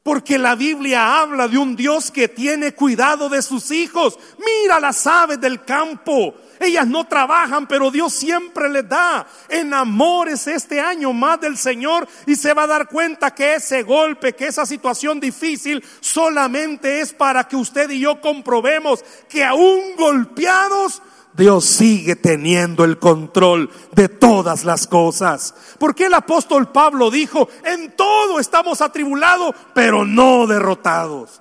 Porque 0.09 0.39
la 0.39 0.55
Biblia 0.55 1.21
habla 1.21 1.49
de 1.49 1.59
un 1.59 1.77
Dios 1.77 2.11
que 2.11 2.29
tiene 2.29 2.73
cuidado 2.73 3.29
de 3.29 3.43
sus 3.43 3.71
hijos. 3.71 4.19
Mira 4.39 4.81
las 4.81 5.07
aves 5.07 5.39
del 5.39 5.67
campo. 5.67 6.35
Ellas 6.59 6.87
no 6.87 7.07
trabajan, 7.07 7.67
pero 7.67 7.91
Dios 7.91 8.15
siempre 8.15 8.71
les 8.71 8.89
da. 8.89 9.27
Enamores 9.51 10.47
este 10.47 10.81
año 10.81 11.13
más 11.13 11.43
del 11.43 11.59
Señor 11.59 12.09
y 12.25 12.37
se 12.37 12.55
va 12.55 12.63
a 12.63 12.67
dar 12.67 12.89
cuenta 12.89 13.35
que 13.35 13.57
ese 13.57 13.83
golpe, 13.83 14.35
que 14.35 14.47
esa 14.47 14.65
situación 14.65 15.21
difícil 15.21 15.85
solamente 16.01 17.01
es 17.01 17.13
para 17.13 17.47
que 17.47 17.57
usted 17.57 17.91
y 17.91 18.01
yo 18.01 18.19
comprobemos 18.19 19.05
que 19.29 19.45
aún 19.45 19.95
golpeados, 19.95 21.03
Dios 21.39 21.65
sigue 21.65 22.17
teniendo 22.17 22.85
el 22.85 22.99
control 22.99 23.71
de 23.93 24.09
todas 24.09 24.65
las 24.65 24.89
cosas. 24.89 25.55
Porque 25.79 26.07
el 26.07 26.15
apóstol 26.15 26.73
Pablo 26.73 27.13
dijo, 27.13 27.49
en 27.65 27.93
todo 27.93 28.41
estamos 28.41 28.83
atribulados, 28.83 29.55
pero 29.73 30.05
no 30.05 30.49
derrotados. 30.49 31.41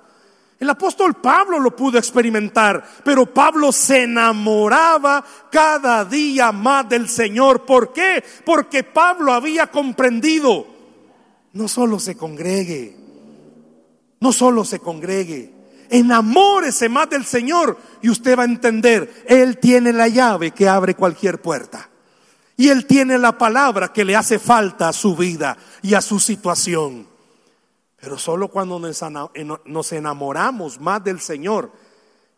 El 0.60 0.70
apóstol 0.70 1.14
Pablo 1.14 1.58
lo 1.58 1.74
pudo 1.74 1.98
experimentar, 1.98 2.84
pero 3.04 3.26
Pablo 3.26 3.72
se 3.72 4.04
enamoraba 4.04 5.24
cada 5.50 6.04
día 6.04 6.52
más 6.52 6.88
del 6.88 7.08
Señor. 7.08 7.64
¿Por 7.64 7.92
qué? 7.92 8.24
Porque 8.44 8.84
Pablo 8.84 9.32
había 9.32 9.68
comprendido, 9.68 10.66
no 11.52 11.68
solo 11.68 11.98
se 11.98 12.16
congregue, 12.16 12.96
no 14.20 14.32
solo 14.32 14.64
se 14.64 14.80
congregue, 14.80 15.52
enamórese 15.90 16.88
más 16.88 17.08
del 17.08 17.24
Señor 17.24 17.78
y 18.02 18.10
usted 18.10 18.38
va 18.38 18.42
a 18.42 18.46
entender, 18.46 19.24
Él 19.26 19.58
tiene 19.58 19.92
la 19.92 20.08
llave 20.08 20.52
que 20.52 20.68
abre 20.68 20.94
cualquier 20.94 21.40
puerta. 21.40 21.88
Y 22.56 22.68
Él 22.68 22.86
tiene 22.86 23.18
la 23.18 23.38
palabra 23.38 23.92
que 23.92 24.04
le 24.04 24.16
hace 24.16 24.38
falta 24.38 24.88
a 24.88 24.92
su 24.92 25.14
vida 25.16 25.56
y 25.82 25.94
a 25.94 26.00
su 26.00 26.18
situación. 26.18 27.06
Pero 28.00 28.18
solo 28.18 28.48
cuando 28.48 28.80
nos 28.80 29.92
enamoramos 29.92 30.80
más 30.80 31.02
del 31.02 31.20
Señor, 31.20 31.72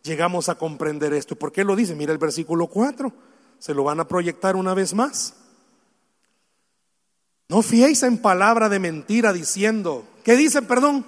llegamos 0.03 0.49
a 0.49 0.57
comprender 0.57 1.13
esto. 1.13 1.37
¿Por 1.37 1.53
qué 1.53 1.65
lo 1.65 1.77
dice? 1.77 1.95
Mira 1.95 2.13
el 2.13 2.19
versículo 2.19 2.67
4. 2.67 3.13
Se 3.59 3.75
lo 3.75 3.85
van 3.85 4.01
a 4.01 4.09
proyectar 4.09 4.57
una 4.57 4.75
vez 4.75 4.95
más. 4.95 5.35
No 7.49 7.63
fiéis 7.63 8.03
en 8.05 8.19
palabra 8.19 8.69
de 8.69 8.79
mentira 8.79 9.33
diciendo, 9.33 10.05
¿qué 10.23 10.37
dice, 10.37 10.63
perdón? 10.63 11.05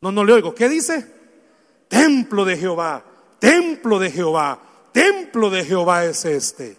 No, 0.00 0.12
no 0.12 0.24
le 0.24 0.34
oigo. 0.34 0.54
¿Qué 0.54 0.68
dice? 0.68 1.12
Templo 1.94 2.44
de 2.44 2.56
Jehová, 2.56 3.04
templo 3.38 4.00
de 4.00 4.10
Jehová, 4.10 4.60
templo 4.90 5.48
de 5.48 5.64
Jehová 5.64 6.04
es 6.04 6.24
este. 6.24 6.76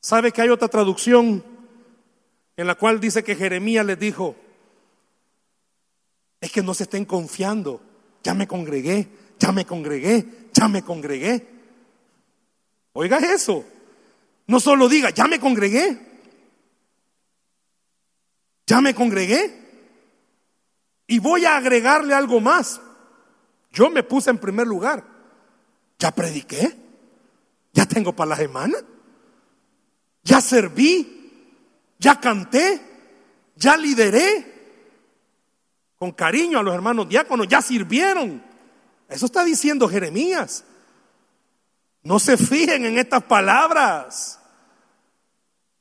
¿Sabe 0.00 0.32
que 0.32 0.42
hay 0.42 0.50
otra 0.50 0.68
traducción 0.68 1.42
en 2.58 2.66
la 2.66 2.74
cual 2.74 3.00
dice 3.00 3.24
que 3.24 3.36
Jeremías 3.36 3.86
les 3.86 3.98
dijo, 3.98 4.36
es 6.42 6.52
que 6.52 6.62
no 6.62 6.74
se 6.74 6.82
estén 6.82 7.06
confiando, 7.06 7.80
ya 8.22 8.34
me 8.34 8.46
congregué, 8.46 9.08
ya 9.38 9.50
me 9.50 9.64
congregué, 9.64 10.26
ya 10.52 10.68
me 10.68 10.82
congregué. 10.82 11.46
Oiga 12.92 13.16
eso, 13.16 13.64
no 14.46 14.60
solo 14.60 14.90
diga, 14.90 15.08
ya 15.08 15.26
me 15.26 15.40
congregué, 15.40 15.98
ya 18.66 18.82
me 18.82 18.94
congregué. 18.94 19.58
Y 21.06 21.18
voy 21.18 21.46
a 21.46 21.56
agregarle 21.56 22.12
algo 22.12 22.40
más. 22.40 22.78
Yo 23.72 23.90
me 23.90 24.02
puse 24.02 24.30
en 24.30 24.38
primer 24.38 24.66
lugar. 24.66 25.04
Ya 25.98 26.10
prediqué. 26.10 26.76
Ya 27.72 27.86
tengo 27.86 28.14
para 28.14 28.30
la 28.30 28.36
semana. 28.36 28.78
Ya 30.22 30.40
serví. 30.40 31.56
Ya 31.98 32.20
canté. 32.20 32.80
Ya 33.56 33.76
lideré. 33.76 34.46
Con 35.96 36.12
cariño 36.12 36.58
a 36.58 36.62
los 36.62 36.74
hermanos 36.74 37.08
diáconos. 37.08 37.46
Ya 37.48 37.62
sirvieron. 37.62 38.42
Eso 39.08 39.26
está 39.26 39.44
diciendo 39.44 39.88
Jeremías. 39.88 40.64
No 42.02 42.18
se 42.18 42.36
fijen 42.36 42.86
en 42.86 42.98
estas 42.98 43.22
palabras. 43.24 44.40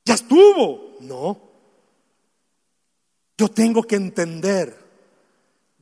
Ya 0.06 0.16
estuvo. 0.16 0.98
No. 1.00 1.50
Yo 3.38 3.48
tengo 3.48 3.84
que 3.84 3.96
entender 3.96 4.90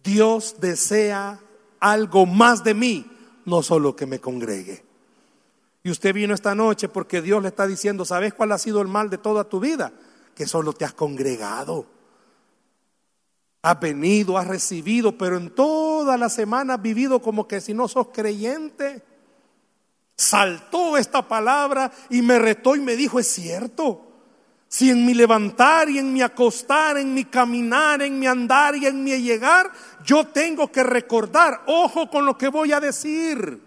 Dios 0.03 0.55
desea 0.61 1.41
algo 1.79 2.25
más 2.25 2.63
de 2.63 2.73
mí, 2.73 3.05
no 3.45 3.63
solo 3.63 3.95
que 3.95 4.05
me 4.05 4.19
congregue. 4.19 4.83
Y 5.83 5.89
usted 5.89 6.13
vino 6.13 6.33
esta 6.33 6.53
noche 6.53 6.89
porque 6.89 7.21
Dios 7.21 7.41
le 7.41 7.49
está 7.49 7.65
diciendo, 7.65 8.03
¿sabes 8.03 8.33
cuál 8.33 8.51
ha 8.51 8.57
sido 8.57 8.81
el 8.81 8.87
mal 8.87 9.09
de 9.09 9.17
toda 9.17 9.45
tu 9.45 9.59
vida? 9.59 9.93
Que 10.35 10.45
solo 10.45 10.73
te 10.73 10.85
has 10.85 10.93
congregado. 10.93 11.85
Has 13.61 13.79
venido, 13.79 14.37
has 14.37 14.47
recibido, 14.47 15.17
pero 15.17 15.37
en 15.37 15.53
toda 15.53 16.17
la 16.17 16.29
semana 16.29 16.75
has 16.75 16.81
vivido 16.81 17.21
como 17.21 17.47
que 17.47 17.61
si 17.61 17.73
no 17.73 17.87
sos 17.87 18.07
creyente. 18.13 19.01
Saltó 20.15 20.97
esta 20.97 21.27
palabra 21.27 21.91
y 22.09 22.21
me 22.21 22.39
retó 22.39 22.75
y 22.75 22.81
me 22.81 22.95
dijo, 22.95 23.19
es 23.19 23.27
cierto. 23.27 24.06
Si 24.69 24.89
en 24.89 25.05
mi 25.05 25.13
levantar 25.13 25.89
y 25.89 25.97
en 25.97 26.11
mi 26.11 26.21
acostar, 26.21 26.97
en 26.97 27.13
mi 27.13 27.25
caminar, 27.25 28.01
en 28.01 28.19
mi 28.19 28.27
andar 28.27 28.75
y 28.75 28.85
en 28.85 29.03
mi 29.03 29.17
llegar, 29.21 29.71
yo 30.05 30.25
tengo 30.25 30.71
que 30.71 30.83
recordar, 30.83 31.63
ojo 31.67 32.09
con 32.09 32.25
lo 32.25 32.37
que 32.37 32.49
voy 32.49 32.73
a 32.73 32.79
decir. 32.79 33.61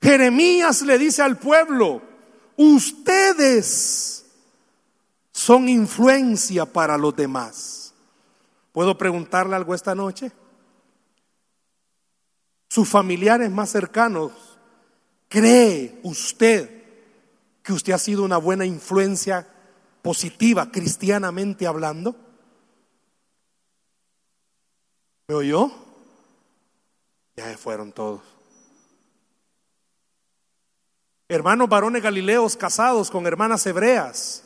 Jeremías 0.00 0.82
le 0.82 0.96
dice 0.98 1.22
al 1.22 1.38
pueblo, 1.38 2.02
ustedes 2.56 4.24
son 5.32 5.68
influencia 5.68 6.66
para 6.66 6.96
los 6.96 7.14
demás. 7.16 7.92
¿Puedo 8.72 8.96
preguntarle 8.96 9.56
algo 9.56 9.74
esta 9.74 9.94
noche? 9.94 10.30
sus 12.70 12.88
familiares 12.88 13.50
más 13.50 13.70
cercanos, 13.70 14.30
¿cree 15.28 15.98
usted 16.04 16.84
que 17.64 17.72
usted 17.72 17.92
ha 17.92 17.98
sido 17.98 18.22
una 18.22 18.38
buena 18.38 18.64
influencia 18.64 19.46
positiva 20.02 20.70
cristianamente 20.70 21.66
hablando? 21.66 22.16
¿Me 25.28 25.34
oyó? 25.34 25.70
Ya 27.36 27.48
se 27.50 27.56
fueron 27.56 27.92
todos. 27.92 28.20
Hermanos 31.28 31.68
varones 31.68 32.02
galileos 32.02 32.56
casados 32.56 33.10
con 33.10 33.24
hermanas 33.26 33.64
hebreas, 33.64 34.44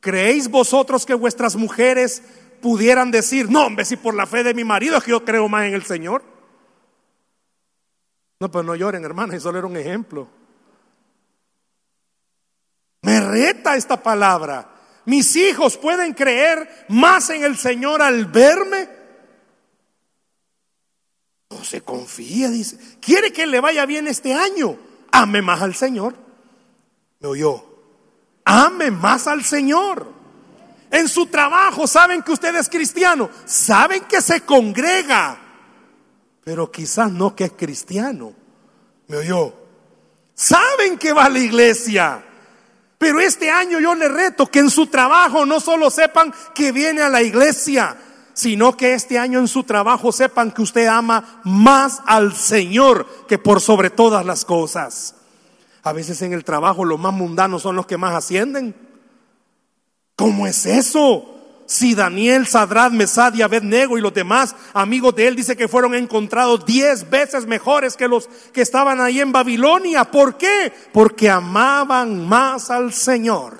¿creéis 0.00 0.50
vosotros 0.50 1.06
que 1.06 1.14
vuestras 1.14 1.56
mujeres 1.56 2.22
pudieran 2.60 3.10
decir, 3.10 3.50
no, 3.50 3.64
hombre, 3.64 3.86
si 3.86 3.96
por 3.96 4.14
la 4.14 4.26
fe 4.26 4.44
de 4.44 4.52
mi 4.52 4.62
marido 4.62 4.98
es 4.98 5.04
que 5.04 5.12
yo 5.12 5.24
creo 5.24 5.48
más 5.48 5.64
en 5.64 5.72
el 5.72 5.82
Señor? 5.84 6.22
No, 8.38 8.50
pero 8.50 8.62
no 8.62 8.74
lloren, 8.74 9.04
hermanas, 9.04 9.42
solo 9.42 9.58
era 9.58 9.66
un 9.66 9.76
ejemplo. 9.78 10.28
Me 13.02 13.20
reta 13.20 13.76
esta 13.76 14.02
palabra. 14.02 14.68
Mis 15.06 15.34
hijos 15.36 15.76
pueden 15.76 16.12
creer 16.12 16.86
más 16.88 17.30
en 17.30 17.44
el 17.44 17.56
Señor 17.56 18.02
al 18.02 18.26
verme. 18.26 18.88
No 21.50 21.64
se 21.64 21.80
confía, 21.80 22.48
dice. 22.48 22.78
Quiere 23.00 23.32
que 23.32 23.46
le 23.46 23.60
vaya 23.60 23.86
bien 23.86 24.06
este 24.06 24.34
año. 24.34 24.76
Ame 25.10 25.42
más 25.42 25.62
al 25.62 25.74
Señor. 25.74 26.14
¿Me 27.20 27.28
oyó? 27.28 27.64
Ame 28.44 28.90
más 28.90 29.26
al 29.26 29.44
Señor. 29.44 30.12
En 30.90 31.08
su 31.08 31.26
trabajo 31.26 31.86
saben 31.86 32.22
que 32.22 32.32
usted 32.32 32.54
es 32.56 32.68
cristiano. 32.68 33.30
Saben 33.46 34.04
que 34.04 34.20
se 34.20 34.42
congrega 34.42 35.50
pero 36.50 36.70
quizás 36.70 37.12
no 37.12 37.36
que 37.36 37.44
es 37.44 37.52
cristiano. 37.52 38.34
¿Me 39.06 39.18
oyó? 39.18 39.54
Saben 40.34 40.98
que 40.98 41.12
va 41.12 41.26
a 41.26 41.28
la 41.28 41.38
iglesia. 41.38 42.24
Pero 43.00 43.18
este 43.18 43.50
año 43.50 43.80
yo 43.80 43.94
le 43.94 44.10
reto 44.10 44.48
que 44.48 44.58
en 44.58 44.68
su 44.68 44.88
trabajo 44.88 45.46
no 45.46 45.58
solo 45.58 45.88
sepan 45.88 46.34
que 46.54 46.70
viene 46.70 47.00
a 47.00 47.08
la 47.08 47.22
iglesia, 47.22 47.96
sino 48.34 48.76
que 48.76 48.92
este 48.92 49.18
año 49.18 49.38
en 49.38 49.48
su 49.48 49.64
trabajo 49.64 50.12
sepan 50.12 50.50
que 50.50 50.60
usted 50.60 50.86
ama 50.86 51.40
más 51.42 52.02
al 52.04 52.36
Señor 52.36 53.06
que 53.26 53.38
por 53.38 53.62
sobre 53.62 53.88
todas 53.88 54.26
las 54.26 54.44
cosas. 54.44 55.14
A 55.82 55.94
veces 55.94 56.20
en 56.20 56.34
el 56.34 56.44
trabajo 56.44 56.84
los 56.84 57.00
más 57.00 57.14
mundanos 57.14 57.62
son 57.62 57.74
los 57.74 57.86
que 57.86 57.96
más 57.96 58.14
ascienden. 58.14 58.74
¿Cómo 60.14 60.46
es 60.46 60.66
eso? 60.66 61.39
Si 61.70 61.94
Daniel, 61.94 62.48
Sadrat, 62.48 62.92
Mesad 62.92 63.32
y 63.34 63.42
Abednego 63.42 63.96
y 63.96 64.00
los 64.00 64.12
demás 64.12 64.56
amigos 64.74 65.14
de 65.14 65.28
él 65.28 65.36
dice 65.36 65.56
que 65.56 65.68
fueron 65.68 65.94
encontrados 65.94 66.66
diez 66.66 67.08
veces 67.08 67.46
mejores 67.46 67.96
que 67.96 68.08
los 68.08 68.28
que 68.52 68.62
estaban 68.62 69.00
ahí 69.00 69.20
en 69.20 69.30
Babilonia. 69.30 70.02
¿Por 70.02 70.36
qué? 70.36 70.72
Porque 70.92 71.30
amaban 71.30 72.26
más 72.26 72.72
al 72.72 72.92
Señor. 72.92 73.56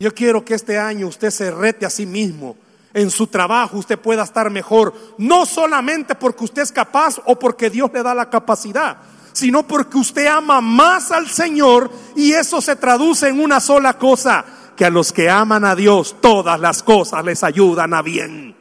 Yo 0.00 0.12
quiero 0.12 0.44
que 0.44 0.54
este 0.54 0.76
año 0.76 1.06
usted 1.06 1.30
se 1.30 1.52
rete 1.52 1.86
a 1.86 1.90
sí 1.90 2.06
mismo. 2.06 2.56
En 2.92 3.08
su 3.08 3.28
trabajo 3.28 3.78
usted 3.78 3.96
pueda 3.96 4.24
estar 4.24 4.50
mejor. 4.50 4.92
No 5.16 5.46
solamente 5.46 6.16
porque 6.16 6.42
usted 6.42 6.62
es 6.62 6.72
capaz 6.72 7.20
o 7.24 7.38
porque 7.38 7.70
Dios 7.70 7.88
le 7.94 8.02
da 8.02 8.16
la 8.16 8.28
capacidad 8.28 8.96
sino 9.34 9.66
porque 9.66 9.98
usted 9.98 10.28
ama 10.28 10.60
más 10.60 11.10
al 11.10 11.28
Señor 11.28 11.90
y 12.14 12.32
eso 12.32 12.60
se 12.60 12.76
traduce 12.76 13.28
en 13.28 13.40
una 13.40 13.58
sola 13.58 13.98
cosa, 13.98 14.44
que 14.76 14.84
a 14.84 14.90
los 14.90 15.12
que 15.12 15.30
aman 15.30 15.64
a 15.64 15.74
Dios 15.74 16.16
todas 16.20 16.58
las 16.60 16.82
cosas 16.82 17.24
les 17.24 17.42
ayudan 17.42 17.94
a 17.94 18.02
bien. 18.02 18.56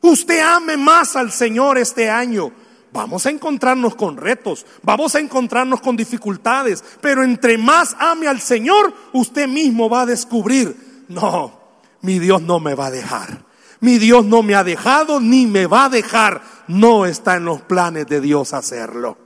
Usted 0.00 0.40
ame 0.40 0.76
más 0.76 1.16
al 1.16 1.32
Señor 1.32 1.78
este 1.78 2.10
año. 2.10 2.52
Vamos 2.92 3.26
a 3.26 3.30
encontrarnos 3.30 3.96
con 3.96 4.16
retos, 4.16 4.64
vamos 4.82 5.16
a 5.16 5.18
encontrarnos 5.18 5.80
con 5.80 5.96
dificultades, 5.96 6.84
pero 7.00 7.24
entre 7.24 7.58
más 7.58 7.96
ame 7.98 8.28
al 8.28 8.40
Señor, 8.40 8.94
usted 9.12 9.48
mismo 9.48 9.90
va 9.90 10.02
a 10.02 10.06
descubrir, 10.06 11.04
no, 11.08 11.58
mi 12.02 12.20
Dios 12.20 12.42
no 12.42 12.60
me 12.60 12.74
va 12.76 12.86
a 12.86 12.90
dejar. 12.92 13.44
Mi 13.80 13.98
Dios 13.98 14.24
no 14.24 14.42
me 14.42 14.54
ha 14.54 14.64
dejado 14.64 15.20
ni 15.20 15.46
me 15.46 15.66
va 15.66 15.86
a 15.86 15.88
dejar. 15.88 16.42
No 16.68 17.04
está 17.04 17.36
en 17.36 17.44
los 17.44 17.62
planes 17.62 18.06
de 18.06 18.20
Dios 18.20 18.54
hacerlo. 18.54 19.18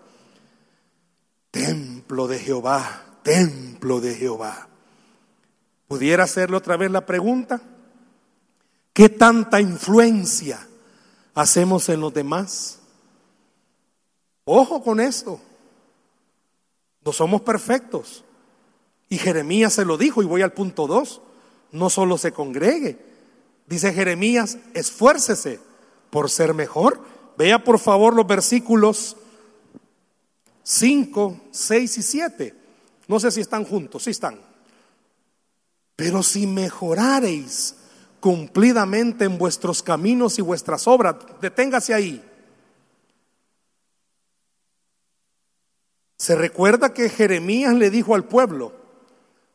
Templo 1.50 2.26
de 2.26 2.38
Jehová, 2.38 3.20
templo 3.22 4.00
de 4.00 4.14
Jehová. 4.14 4.67
¿Pudiera 5.88 6.24
hacerle 6.24 6.58
otra 6.58 6.76
vez 6.76 6.90
la 6.90 7.06
pregunta? 7.06 7.62
¿Qué 8.92 9.08
tanta 9.08 9.60
influencia 9.60 10.66
hacemos 11.34 11.88
en 11.88 12.00
los 12.00 12.12
demás? 12.12 12.78
Ojo 14.44 14.82
con 14.82 15.00
esto. 15.00 15.40
No 17.04 17.12
somos 17.12 17.40
perfectos. 17.40 18.22
Y 19.08 19.16
Jeremías 19.16 19.72
se 19.72 19.86
lo 19.86 19.96
dijo, 19.96 20.22
y 20.22 20.26
voy 20.26 20.42
al 20.42 20.52
punto 20.52 20.86
2. 20.86 21.22
No 21.72 21.88
solo 21.88 22.18
se 22.18 22.32
congregue. 22.32 22.98
Dice 23.66 23.92
Jeremías, 23.92 24.58
esfuércese 24.74 25.60
por 26.10 26.28
ser 26.28 26.52
mejor. 26.52 27.00
Vea 27.38 27.64
por 27.64 27.78
favor 27.78 28.14
los 28.14 28.26
versículos 28.26 29.16
5, 30.64 31.40
6 31.50 31.98
y 31.98 32.02
7. 32.02 32.54
No 33.06 33.20
sé 33.20 33.30
si 33.30 33.40
están 33.40 33.64
juntos, 33.64 34.02
sí 34.02 34.10
están. 34.10 34.47
Pero 35.98 36.22
si 36.22 36.46
mejorareis 36.46 37.74
cumplidamente 38.20 39.24
en 39.24 39.36
vuestros 39.36 39.82
caminos 39.82 40.38
y 40.38 40.42
vuestras 40.42 40.86
obras, 40.86 41.16
deténgase 41.40 41.92
ahí. 41.92 42.24
Se 46.16 46.36
recuerda 46.36 46.94
que 46.94 47.08
Jeremías 47.08 47.74
le 47.74 47.90
dijo 47.90 48.14
al 48.14 48.26
pueblo, 48.26 48.72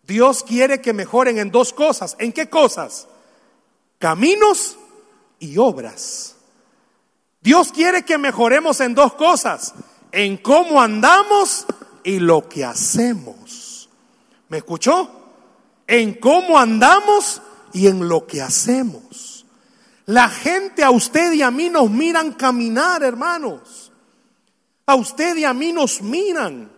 Dios 0.06 0.44
quiere 0.44 0.82
que 0.82 0.92
mejoren 0.92 1.38
en 1.38 1.50
dos 1.50 1.72
cosas. 1.72 2.18
¿En 2.20 2.34
qué 2.34 2.50
cosas? 2.50 3.08
Caminos 3.98 4.78
y 5.40 5.58
obras. 5.58 6.36
Dios 7.40 7.72
quiere 7.72 8.04
que 8.04 8.18
mejoremos 8.18 8.82
en 8.82 8.96
dos 8.96 9.14
cosas, 9.14 9.74
en 10.12 10.36
cómo 10.36 10.82
andamos 10.82 11.66
y 12.04 12.20
lo 12.20 12.50
que 12.50 12.66
hacemos. 12.66 13.88
¿Me 14.50 14.58
escuchó? 14.58 15.23
En 15.88 16.14
cómo 16.16 16.58
andamos 16.58 17.42
y 17.74 17.88
en 17.88 18.08
lo 18.08 18.26
que 18.26 18.42
hacemos. 18.42 19.46
La 20.06 20.30
gente 20.30 20.84
a 20.84 20.92
usted 20.92 21.34
y 21.34 21.42
a 21.42 21.52
mí 21.52 21.70
nos 21.70 21.90
miran 21.90 22.34
caminar, 22.34 23.04
hermanos. 23.04 23.92
A 24.86 24.96
usted 24.96 25.38
y 25.38 25.46
a 25.46 25.54
mí 25.54 25.72
nos 25.72 26.02
miran. 26.02 26.72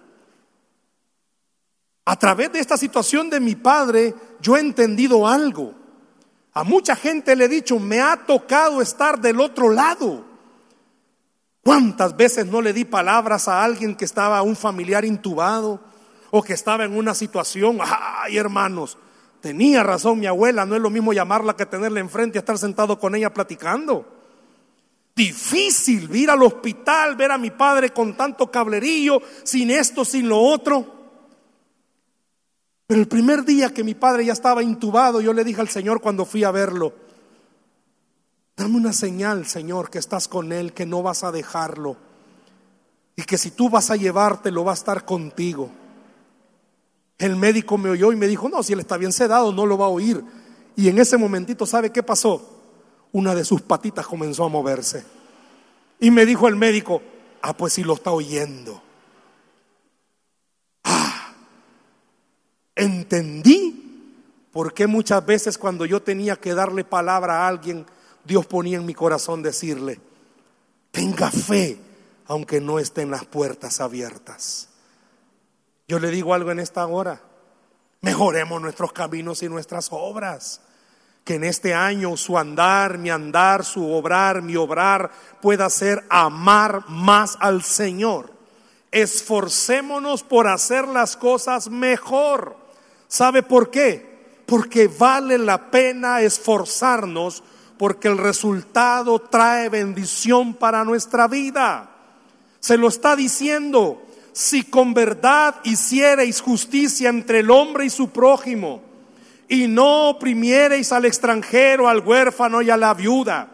A 2.06 2.20
través 2.20 2.52
de 2.52 2.60
esta 2.60 2.78
situación 2.78 3.30
de 3.32 3.39
mi 3.39 3.56
padre, 3.56 4.13
yo 4.41 4.56
he 4.56 4.60
entendido 4.60 5.28
algo. 5.28 5.74
A 6.54 6.63
mucha 6.63 6.96
gente 6.96 7.36
le 7.36 7.46
he 7.46 7.50
dicho, 7.50 7.80
me 7.80 8.00
ha 8.00 8.26
tocado 8.26 8.82
estar 8.82 9.20
del 9.20 9.41
otro 9.41 9.72
lado. 9.72 10.24
¿Cuántas 11.63 12.15
veces 12.15 12.46
no 12.46 12.62
le 12.62 12.74
di 12.74 12.86
palabras 12.86 13.48
a 13.48 13.63
alguien 13.63 13.96
que 13.96 14.06
estaba, 14.06 14.44
un 14.44 14.56
familiar 14.56 15.04
intubado? 15.04 15.82
O 16.38 16.43
que 16.43 16.52
estaba 16.52 16.84
en 16.84 16.98
una 16.98 17.13
situación, 17.13 17.78
ay 17.82 18.38
hermanos, 18.38 18.98
tenía 19.39 19.84
razón 19.84 20.19
mi 20.19 20.26
abuela, 20.26 20.65
no 20.65 20.76
es 20.76 20.82
lo 20.82 20.89
mismo 20.89 21.13
llamarla 21.13 21.56
que 21.56 21.65
tenerla 21.65 22.02
enfrente 22.02 22.38
y 22.38 22.39
estar 22.39 22.58
sentado 22.58 23.00
con 23.00 23.15
ella 23.15 23.34
platicando. 23.34 24.06
Difícil 25.15 26.13
ir 26.13 26.30
al 26.30 26.43
hospital, 26.43 27.15
ver 27.15 27.32
a 27.32 27.38
mi 27.38 27.52
padre 27.52 27.91
con 27.91 28.17
tanto 28.17 28.52
cablerillo, 28.52 29.21
sin 29.45 29.71
esto, 29.71 30.04
sin 30.04 30.28
lo 30.28 30.38
otro. 30.38 30.86
Pero 32.86 33.00
el 33.00 33.08
primer 33.08 33.45
día 33.45 33.74
que 33.74 33.86
mi 33.86 33.93
padre 33.93 34.26
ya 34.26 34.34
estaba 34.34 34.62
intubado, 34.62 35.21
yo 35.21 35.32
le 35.32 35.45
dije 35.45 35.62
al 35.62 35.69
Señor 35.69 36.02
cuando 36.02 36.26
fui 36.26 36.43
a 36.43 36.52
verlo, 36.52 36.93
dame 38.58 38.76
una 38.76 38.91
señal, 38.91 39.45
Señor, 39.45 39.89
que 39.89 40.00
estás 40.00 40.28
con 40.28 40.52
Él, 40.52 40.74
que 40.74 40.86
no 40.86 41.02
vas 41.02 41.24
a 41.24 41.32
dejarlo. 41.32 41.95
Y 43.15 43.24
que 43.24 43.38
si 43.38 43.52
tú 43.52 43.69
vas 43.69 43.89
a 43.89 43.95
llevártelo, 43.95 44.65
va 44.65 44.71
a 44.71 44.76
estar 44.76 45.06
contigo. 45.06 45.71
El 47.17 47.36
médico 47.36 47.78
me 47.78 47.89
oyó 47.89 48.12
y 48.12 48.15
me 48.15 48.28
dijo, 48.28 48.49
no, 48.49 48.62
si 48.62 48.73
él 48.73 48.80
está 48.80 48.97
bien 48.97 49.13
sedado, 49.13 49.54
no 49.54 49.65
lo 49.65 49.78
va 49.78 49.86
a 49.86 49.89
oír. 49.89 50.23
Y 50.75 50.89
en 50.89 50.99
ese 50.99 51.17
momentito, 51.17 51.65
¿sabe 51.65 51.91
qué 51.91 52.04
pasó? 52.04 52.51
Una 53.12 53.34
de 53.34 53.45
sus 53.45 53.62
patitas 53.62 54.06
comenzó 54.06 54.43
a 54.43 54.49
moverse. 54.49 55.06
Y 55.99 56.12
me 56.12 56.25
dijo 56.25 56.47
el 56.47 56.58
médico, 56.58 57.01
ah, 57.41 57.56
pues 57.56 57.73
sí 57.73 57.84
lo 57.84 57.93
está 57.93 58.12
oyendo. 58.12 58.82
Ah, 60.84 61.34
entendí 62.75 63.86
por 64.51 64.73
qué 64.73 64.88
muchas 64.88 65.25
veces 65.25 65.58
cuando 65.58 65.86
yo 65.86 66.01
tenía 66.01 66.36
que 66.36 66.54
darle 66.54 66.84
palabra 66.84 67.43
a 67.43 67.47
alguien, 67.47 67.86
Dios 68.25 68.45
ponía 68.45 68.78
en 68.78 68.86
mi 68.86 68.93
corazón 68.93 69.41
decirle, 69.41 70.01
tenga 70.91 71.32
fe, 71.32 71.80
aunque 72.28 72.60
no 72.60 72.80
estén 72.80 73.12
las 73.12 73.25
puertas 73.25 73.80
abiertas. 73.80 74.69
Yo 75.88 76.00
le 76.00 76.10
digo 76.10 76.34
algo 76.34 76.52
en 76.52 76.60
esta 76.60 76.86
hora. 76.88 77.21
Mejoremos 78.02 78.62
nuestros 78.62 78.91
caminos 78.91 79.43
y 79.43 79.50
nuestras 79.50 79.89
obras. 79.91 80.62
Que 81.24 81.36
en 81.36 81.43
este 81.43 81.74
año 81.74 82.17
su 82.17 82.38
andar, 82.38 82.98
mi 82.98 83.10
andar, 83.10 83.63
su 83.63 83.91
obrar, 83.91 84.41
mi 84.41 84.56
obrar 84.56 85.12
pueda 85.41 85.69
ser 85.69 86.04
amar 86.10 86.84
más 86.88 87.38
al 87.39 87.63
Señor. 87.63 88.32
Esforcémonos 88.91 90.24
por 90.24 90.48
hacer 90.48 90.88
las 90.88 91.17
cosas 91.17 91.69
mejor. 91.69 92.56
¿Sabe 93.08 93.43
por 93.43 93.71
qué? 93.71 94.43
Porque 94.45 94.88
vale 94.88 95.38
la 95.38 95.71
pena 95.71 96.21
esforzarnos 96.21 97.43
porque 97.78 98.08
el 98.08 98.17
resultado 98.17 99.19
trae 99.19 99.69
bendición 99.69 100.54
para 100.54 100.84
nuestra 100.84 101.28
vida. 101.28 101.89
Se 102.60 102.78
lo 102.78 102.88
está 102.88 103.15
diciendo, 103.15 104.05
si 104.36 104.63
con 104.65 104.93
verdad 104.93 105.56
hiciereis 105.63 106.41
justicia 106.41 107.08
entre 107.08 107.39
el 107.39 107.50
hombre 107.50 107.86
y 107.86 107.89
su 107.89 108.10
prójimo, 108.10 108.82
y 109.48 109.67
no 109.69 110.10
oprimiereis 110.10 110.91
al 110.91 111.06
extranjero, 111.06 111.88
al 111.88 112.02
huérfano 112.06 112.62
y 112.62 112.69
a 112.69 112.76
la 112.76 112.93
viuda, 112.93 113.48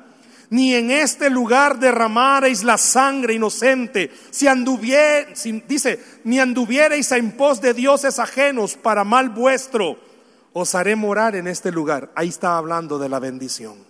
ni 0.50 0.74
en 0.74 0.90
este 0.90 1.30
lugar 1.30 1.78
derramareis 1.78 2.64
la 2.64 2.80
sangre 2.80 3.36
inocente, 3.36 4.10
si 4.32 4.48
anduviereis, 4.48 5.48
ni 6.24 6.40
anduviereis 6.40 7.12
en 7.12 7.34
pos 7.34 7.62
de 7.62 7.76
dioses 7.76 8.18
ajenos 8.18 8.76
para 8.76 9.04
mal 9.04 9.30
vuestro, 9.30 10.00
os 10.52 10.74
haré 10.74 10.96
morar 10.96 11.36
en 11.36 11.48
este 11.48 11.72
lugar. 11.72 12.10
Ahí 12.16 12.30
está 12.30 12.58
hablando 12.58 12.98
de 12.98 13.08
la 13.08 13.20
bendición. 13.20 13.86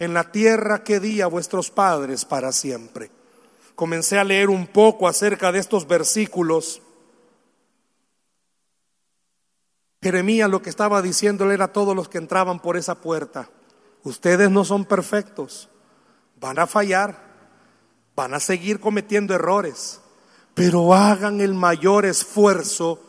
En 0.00 0.12
la 0.12 0.32
tierra 0.32 0.82
que 0.82 0.98
di 0.98 1.20
a 1.20 1.28
vuestros 1.28 1.70
padres 1.70 2.24
para 2.24 2.50
siempre. 2.50 3.19
Comencé 3.80 4.18
a 4.18 4.24
leer 4.24 4.50
un 4.50 4.66
poco 4.66 5.08
acerca 5.08 5.50
de 5.50 5.58
estos 5.58 5.88
versículos 5.88 6.82
Jeremías 10.02 10.50
lo 10.50 10.60
que 10.60 10.68
estaba 10.68 11.00
diciéndole 11.00 11.54
era 11.54 11.64
a 11.64 11.72
todos 11.72 11.96
los 11.96 12.06
que 12.10 12.18
entraban 12.18 12.60
por 12.60 12.76
esa 12.76 12.96
puerta, 12.96 13.48
ustedes 14.02 14.50
no 14.50 14.66
son 14.66 14.84
perfectos, 14.84 15.70
van 16.38 16.58
a 16.58 16.66
fallar, 16.66 17.24
van 18.14 18.34
a 18.34 18.40
seguir 18.40 18.80
cometiendo 18.80 19.34
errores, 19.34 20.02
pero 20.52 20.92
hagan 20.92 21.40
el 21.40 21.54
mayor 21.54 22.04
esfuerzo 22.04 23.00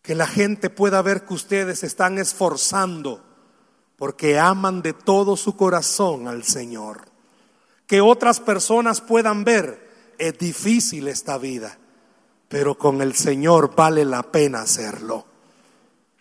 que 0.00 0.14
la 0.14 0.28
gente 0.28 0.70
pueda 0.70 1.02
ver 1.02 1.24
que 1.24 1.34
ustedes 1.34 1.82
están 1.82 2.18
esforzando 2.18 3.20
porque 3.96 4.38
aman 4.38 4.80
de 4.80 4.92
todo 4.92 5.36
su 5.36 5.56
corazón 5.56 6.28
al 6.28 6.44
Señor. 6.44 7.09
Que 7.90 8.00
otras 8.00 8.38
personas 8.38 9.00
puedan 9.00 9.42
ver, 9.42 10.14
es 10.16 10.38
difícil 10.38 11.08
esta 11.08 11.38
vida, 11.38 11.76
pero 12.48 12.78
con 12.78 13.02
el 13.02 13.16
Señor 13.16 13.74
vale 13.74 14.04
la 14.04 14.22
pena 14.22 14.60
hacerlo. 14.60 15.26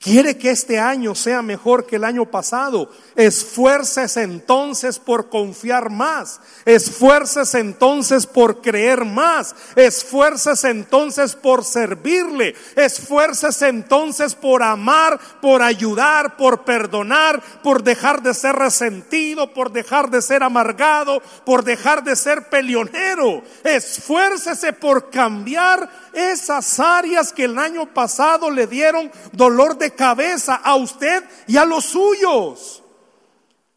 Quiere 0.02 0.38
que 0.38 0.50
este 0.50 0.80
año 0.80 1.14
sea 1.14 1.42
mejor 1.42 1.86
que 1.86 1.98
el 1.98 2.06
año 2.06 2.24
pasado. 2.26 2.90
Esfuerces 3.18 4.16
entonces 4.16 4.98
por 4.98 5.28
confiar 5.28 5.90
más. 5.90 6.40
Esfuerces 6.64 7.54
entonces 7.54 8.26
por 8.26 8.62
creer 8.62 9.04
más. 9.04 9.54
Esfuerces 9.76 10.64
entonces 10.64 11.36
por 11.36 11.66
servirle. 11.66 12.56
Esfuerces 12.78 13.62
entonces 13.62 14.36
por 14.36 14.64
amar, 14.64 15.20
por 15.42 15.62
ayudar, 15.62 16.38
por 16.38 16.64
perdonar, 16.64 17.44
por 17.62 17.84
dejar 17.84 18.24
de 18.24 18.34
ser 18.34 18.56
resentido, 18.56 19.54
por 19.54 19.70
dejar 19.70 20.10
de 20.10 20.22
ser 20.22 20.44
amargado, 20.44 21.22
por 21.44 21.66
dejar 21.66 22.06
de 22.06 22.16
ser 22.16 22.48
peleonero. 22.48 23.44
Esfuércese 23.66 24.72
por 24.72 25.10
cambiar 25.10 25.90
esas 26.14 26.80
áreas 26.80 27.34
que 27.34 27.44
el 27.44 27.60
año 27.60 27.86
pasado 27.94 28.50
le 28.50 28.66
dieron 28.66 29.12
dolor 29.34 29.78
de 29.78 29.89
cabeza 29.92 30.56
a 30.56 30.76
usted 30.76 31.24
y 31.48 31.58
a 31.58 31.66
los 31.66 31.86
suyos. 31.86 32.84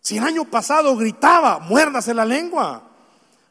Si 0.00 0.18
el 0.18 0.24
año 0.24 0.44
pasado 0.44 0.96
gritaba, 0.96 1.60
muérdase 1.60 2.12
la 2.12 2.24
lengua, 2.24 2.82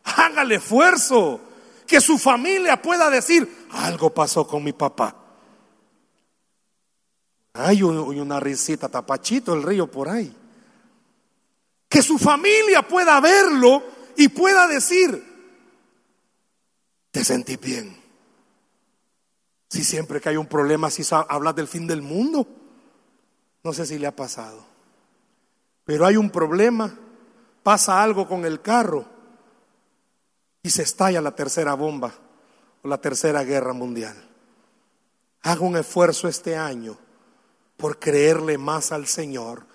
hágale 0.04 0.56
esfuerzo, 0.56 1.39
que 1.88 2.02
su 2.02 2.17
familia 2.17 2.82
pueda 2.82 3.10
decir, 3.10 3.67
algo 3.71 4.13
pasó 4.13 4.45
con 4.47 4.63
mi 4.63 4.74
papá. 4.74 5.15
Hay 7.54 7.84
una 7.84 8.39
risita, 8.39 8.89
tapachito 8.89 9.54
el 9.54 9.63
río 9.63 9.89
por 9.91 10.08
ahí. 10.08 10.34
Que 11.89 12.02
su 12.02 12.17
familia 12.17 12.88
pueda 12.88 13.19
verlo 13.19 13.84
y 14.15 14.30
pueda 14.30 14.67
decir, 14.67 15.21
te 17.12 17.24
sentí 17.26 17.58
bien. 17.58 18.01
Si 19.72 19.86
siempre 19.86 20.20
que 20.20 20.28
hay 20.28 20.36
un 20.36 20.48
problema, 20.48 20.90
si 20.90 21.02
hablas 21.30 21.56
del 21.56 21.66
fin 21.66 21.88
del 21.88 22.02
mundo. 22.02 22.46
No 23.64 23.72
sé 23.72 23.86
si 23.86 23.98
le 23.98 24.06
ha 24.06 24.14
pasado. 24.14 24.66
Pero 25.86 26.06
hay 26.06 26.18
un 26.18 26.30
problema, 26.30 26.94
pasa 27.64 28.04
algo 28.04 28.28
con 28.28 28.44
el 28.44 28.62
carro 28.62 29.06
y 30.62 30.70
se 30.70 30.84
estalla 30.84 31.22
la 31.22 31.34
tercera 31.34 31.74
bomba 31.74 32.14
o 32.84 32.88
la 32.90 33.00
tercera 33.00 33.46
guerra 33.46 33.72
mundial. 33.72 34.14
Haga 35.44 35.62
un 35.62 35.78
esfuerzo 35.78 36.28
este 36.28 36.58
año 36.58 36.98
por 37.78 37.98
creerle 37.98 38.58
más 38.58 38.92
al 38.92 39.08
Señor 39.08 39.66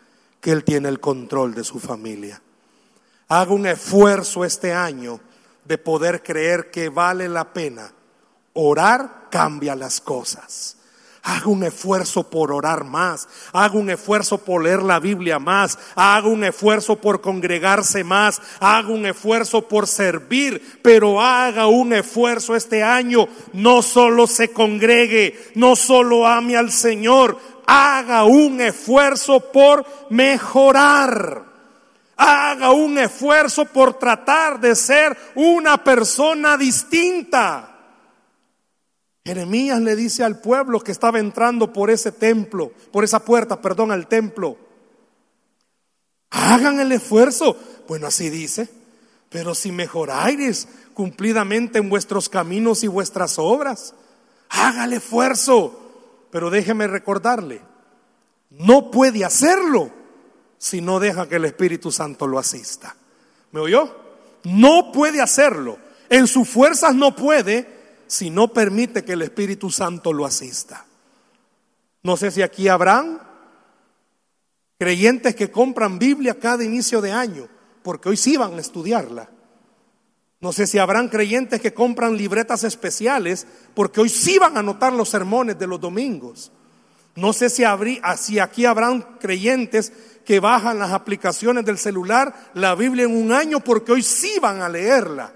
que 0.42 0.52
Él 0.52 0.62
tiene 0.62 0.90
el 0.90 1.00
control 1.00 1.54
de 1.54 1.64
su 1.64 1.80
familia. 1.80 2.42
Haga 3.28 3.54
un 3.54 3.66
esfuerzo 3.66 4.44
este 4.44 4.74
año 4.74 5.20
de 5.64 5.78
poder 5.78 6.22
creer 6.22 6.70
que 6.70 6.90
vale 6.90 7.30
la 7.30 7.54
pena 7.54 7.95
Orar 8.56 9.28
cambia 9.30 9.76
las 9.76 10.00
cosas. 10.00 10.76
Haga 11.26 11.48
un 11.48 11.64
esfuerzo 11.64 12.30
por 12.30 12.52
orar 12.52 12.84
más. 12.84 13.28
Haga 13.52 13.74
un 13.76 13.90
esfuerzo 13.90 14.38
por 14.38 14.62
leer 14.62 14.80
la 14.82 15.00
Biblia 15.00 15.40
más. 15.40 15.76
Haga 15.96 16.28
un 16.28 16.44
esfuerzo 16.44 16.96
por 16.96 17.20
congregarse 17.20 18.04
más. 18.04 18.40
Haga 18.60 18.90
un 18.90 19.06
esfuerzo 19.06 19.66
por 19.66 19.88
servir. 19.88 20.78
Pero 20.82 21.20
haga 21.20 21.66
un 21.66 21.92
esfuerzo 21.92 22.54
este 22.54 22.84
año. 22.84 23.26
No 23.52 23.82
solo 23.82 24.28
se 24.28 24.52
congregue. 24.52 25.50
No 25.56 25.74
solo 25.74 26.28
ame 26.28 26.56
al 26.56 26.70
Señor. 26.70 27.36
Haga 27.66 28.22
un 28.22 28.60
esfuerzo 28.60 29.40
por 29.50 29.84
mejorar. 30.10 31.42
Haga 32.16 32.70
un 32.70 32.98
esfuerzo 32.98 33.64
por 33.64 33.94
tratar 33.94 34.60
de 34.60 34.76
ser 34.76 35.16
una 35.34 35.82
persona 35.82 36.56
distinta. 36.56 37.75
Jeremías 39.26 39.80
le 39.80 39.96
dice 39.96 40.22
al 40.22 40.38
pueblo 40.38 40.78
que 40.78 40.92
estaba 40.92 41.18
entrando 41.18 41.72
por 41.72 41.90
ese 41.90 42.12
templo, 42.12 42.70
por 42.92 43.02
esa 43.02 43.24
puerta, 43.24 43.60
perdón, 43.60 43.90
al 43.90 44.06
templo. 44.06 44.56
Hagan 46.30 46.78
el 46.78 46.92
esfuerzo. 46.92 47.56
Bueno, 47.88 48.06
así 48.06 48.30
dice. 48.30 48.68
Pero 49.28 49.56
si 49.56 49.72
mejoráis 49.72 50.68
cumplidamente 50.94 51.80
en 51.80 51.88
vuestros 51.88 52.28
caminos 52.28 52.84
y 52.84 52.86
vuestras 52.86 53.36
obras, 53.40 53.96
haga 54.48 54.84
el 54.84 54.92
esfuerzo. 54.92 56.28
Pero 56.30 56.48
déjeme 56.48 56.86
recordarle, 56.86 57.62
no 58.50 58.92
puede 58.92 59.24
hacerlo 59.24 59.90
si 60.56 60.80
no 60.80 61.00
deja 61.00 61.28
que 61.28 61.34
el 61.34 61.46
Espíritu 61.46 61.90
Santo 61.90 62.28
lo 62.28 62.38
asista. 62.38 62.94
¿Me 63.50 63.58
oyó? 63.58 63.92
No 64.44 64.92
puede 64.92 65.20
hacerlo. 65.20 65.78
En 66.08 66.28
sus 66.28 66.48
fuerzas 66.48 66.94
no 66.94 67.16
puede, 67.16 67.75
si 68.06 68.30
no 68.30 68.52
permite 68.52 69.04
que 69.04 69.12
el 69.12 69.22
Espíritu 69.22 69.70
Santo 69.70 70.12
lo 70.12 70.24
asista. 70.24 70.86
No 72.02 72.16
sé 72.16 72.30
si 72.30 72.42
aquí 72.42 72.68
habrán 72.68 73.20
creyentes 74.78 75.34
que 75.34 75.50
compran 75.50 75.98
Biblia 75.98 76.38
cada 76.38 76.62
inicio 76.64 77.00
de 77.00 77.12
año, 77.12 77.48
porque 77.82 78.08
hoy 78.08 78.16
sí 78.16 78.36
van 78.36 78.54
a 78.54 78.60
estudiarla. 78.60 79.30
No 80.40 80.52
sé 80.52 80.66
si 80.66 80.78
habrán 80.78 81.08
creyentes 81.08 81.60
que 81.60 81.74
compran 81.74 82.16
libretas 82.16 82.62
especiales, 82.62 83.46
porque 83.74 84.00
hoy 84.00 84.08
sí 84.08 84.38
van 84.38 84.56
a 84.56 84.60
anotar 84.60 84.92
los 84.92 85.08
sermones 85.08 85.58
de 85.58 85.66
los 85.66 85.80
domingos. 85.80 86.52
No 87.16 87.32
sé 87.32 87.48
si, 87.48 87.64
si 88.18 88.38
aquí 88.38 88.66
habrán 88.66 89.00
creyentes 89.18 89.92
que 90.24 90.38
bajan 90.38 90.78
las 90.78 90.92
aplicaciones 90.92 91.64
del 91.64 91.78
celular, 91.78 92.50
la 92.54 92.74
Biblia 92.74 93.04
en 93.04 93.16
un 93.16 93.32
año, 93.32 93.60
porque 93.60 93.92
hoy 93.92 94.02
sí 94.02 94.38
van 94.40 94.60
a 94.60 94.68
leerla. 94.68 95.32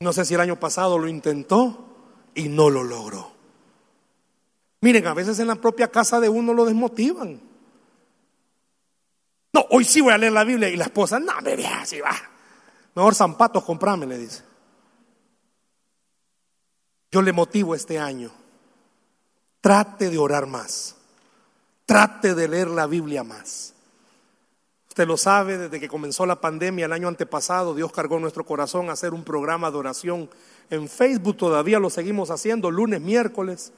No 0.00 0.14
sé 0.14 0.24
si 0.24 0.34
el 0.34 0.40
año 0.40 0.58
pasado 0.58 0.98
lo 0.98 1.08
intentó 1.08 1.86
y 2.34 2.48
no 2.48 2.70
lo 2.70 2.82
logró. 2.82 3.32
Miren, 4.80 5.06
a 5.06 5.14
veces 5.14 5.38
en 5.38 5.48
la 5.48 5.56
propia 5.56 5.90
casa 5.90 6.20
de 6.20 6.28
uno 6.30 6.54
lo 6.54 6.64
desmotivan. 6.64 7.40
No, 9.52 9.66
hoy 9.70 9.84
sí 9.84 10.00
voy 10.00 10.14
a 10.14 10.18
leer 10.18 10.32
la 10.32 10.44
Biblia 10.44 10.70
y 10.70 10.76
la 10.76 10.84
esposa, 10.84 11.20
no, 11.20 11.32
bebé, 11.42 11.66
así 11.66 12.00
va. 12.00 12.16
Mejor 12.94 13.14
zapatos 13.14 13.62
comprame, 13.62 14.06
le 14.06 14.16
dice. 14.16 14.42
Yo 17.10 17.20
le 17.20 17.32
motivo 17.32 17.74
este 17.74 17.98
año. 17.98 18.30
Trate 19.60 20.08
de 20.08 20.16
orar 20.16 20.46
más. 20.46 20.96
Trate 21.84 22.34
de 22.34 22.48
leer 22.48 22.68
la 22.68 22.86
Biblia 22.86 23.22
más. 23.22 23.74
Usted 24.90 25.06
lo 25.06 25.16
sabe, 25.16 25.56
desde 25.56 25.78
que 25.78 25.86
comenzó 25.86 26.26
la 26.26 26.40
pandemia 26.40 26.86
el 26.86 26.92
año 26.92 27.06
antepasado, 27.06 27.76
Dios 27.76 27.92
cargó 27.92 28.18
nuestro 28.18 28.44
corazón 28.44 28.90
a 28.90 28.94
hacer 28.94 29.14
un 29.14 29.22
programa 29.22 29.70
de 29.70 29.76
oración 29.76 30.28
en 30.68 30.88
Facebook. 30.88 31.36
Todavía 31.36 31.78
lo 31.78 31.90
seguimos 31.90 32.32
haciendo 32.32 32.72
lunes, 32.72 33.00
miércoles. 33.00 33.72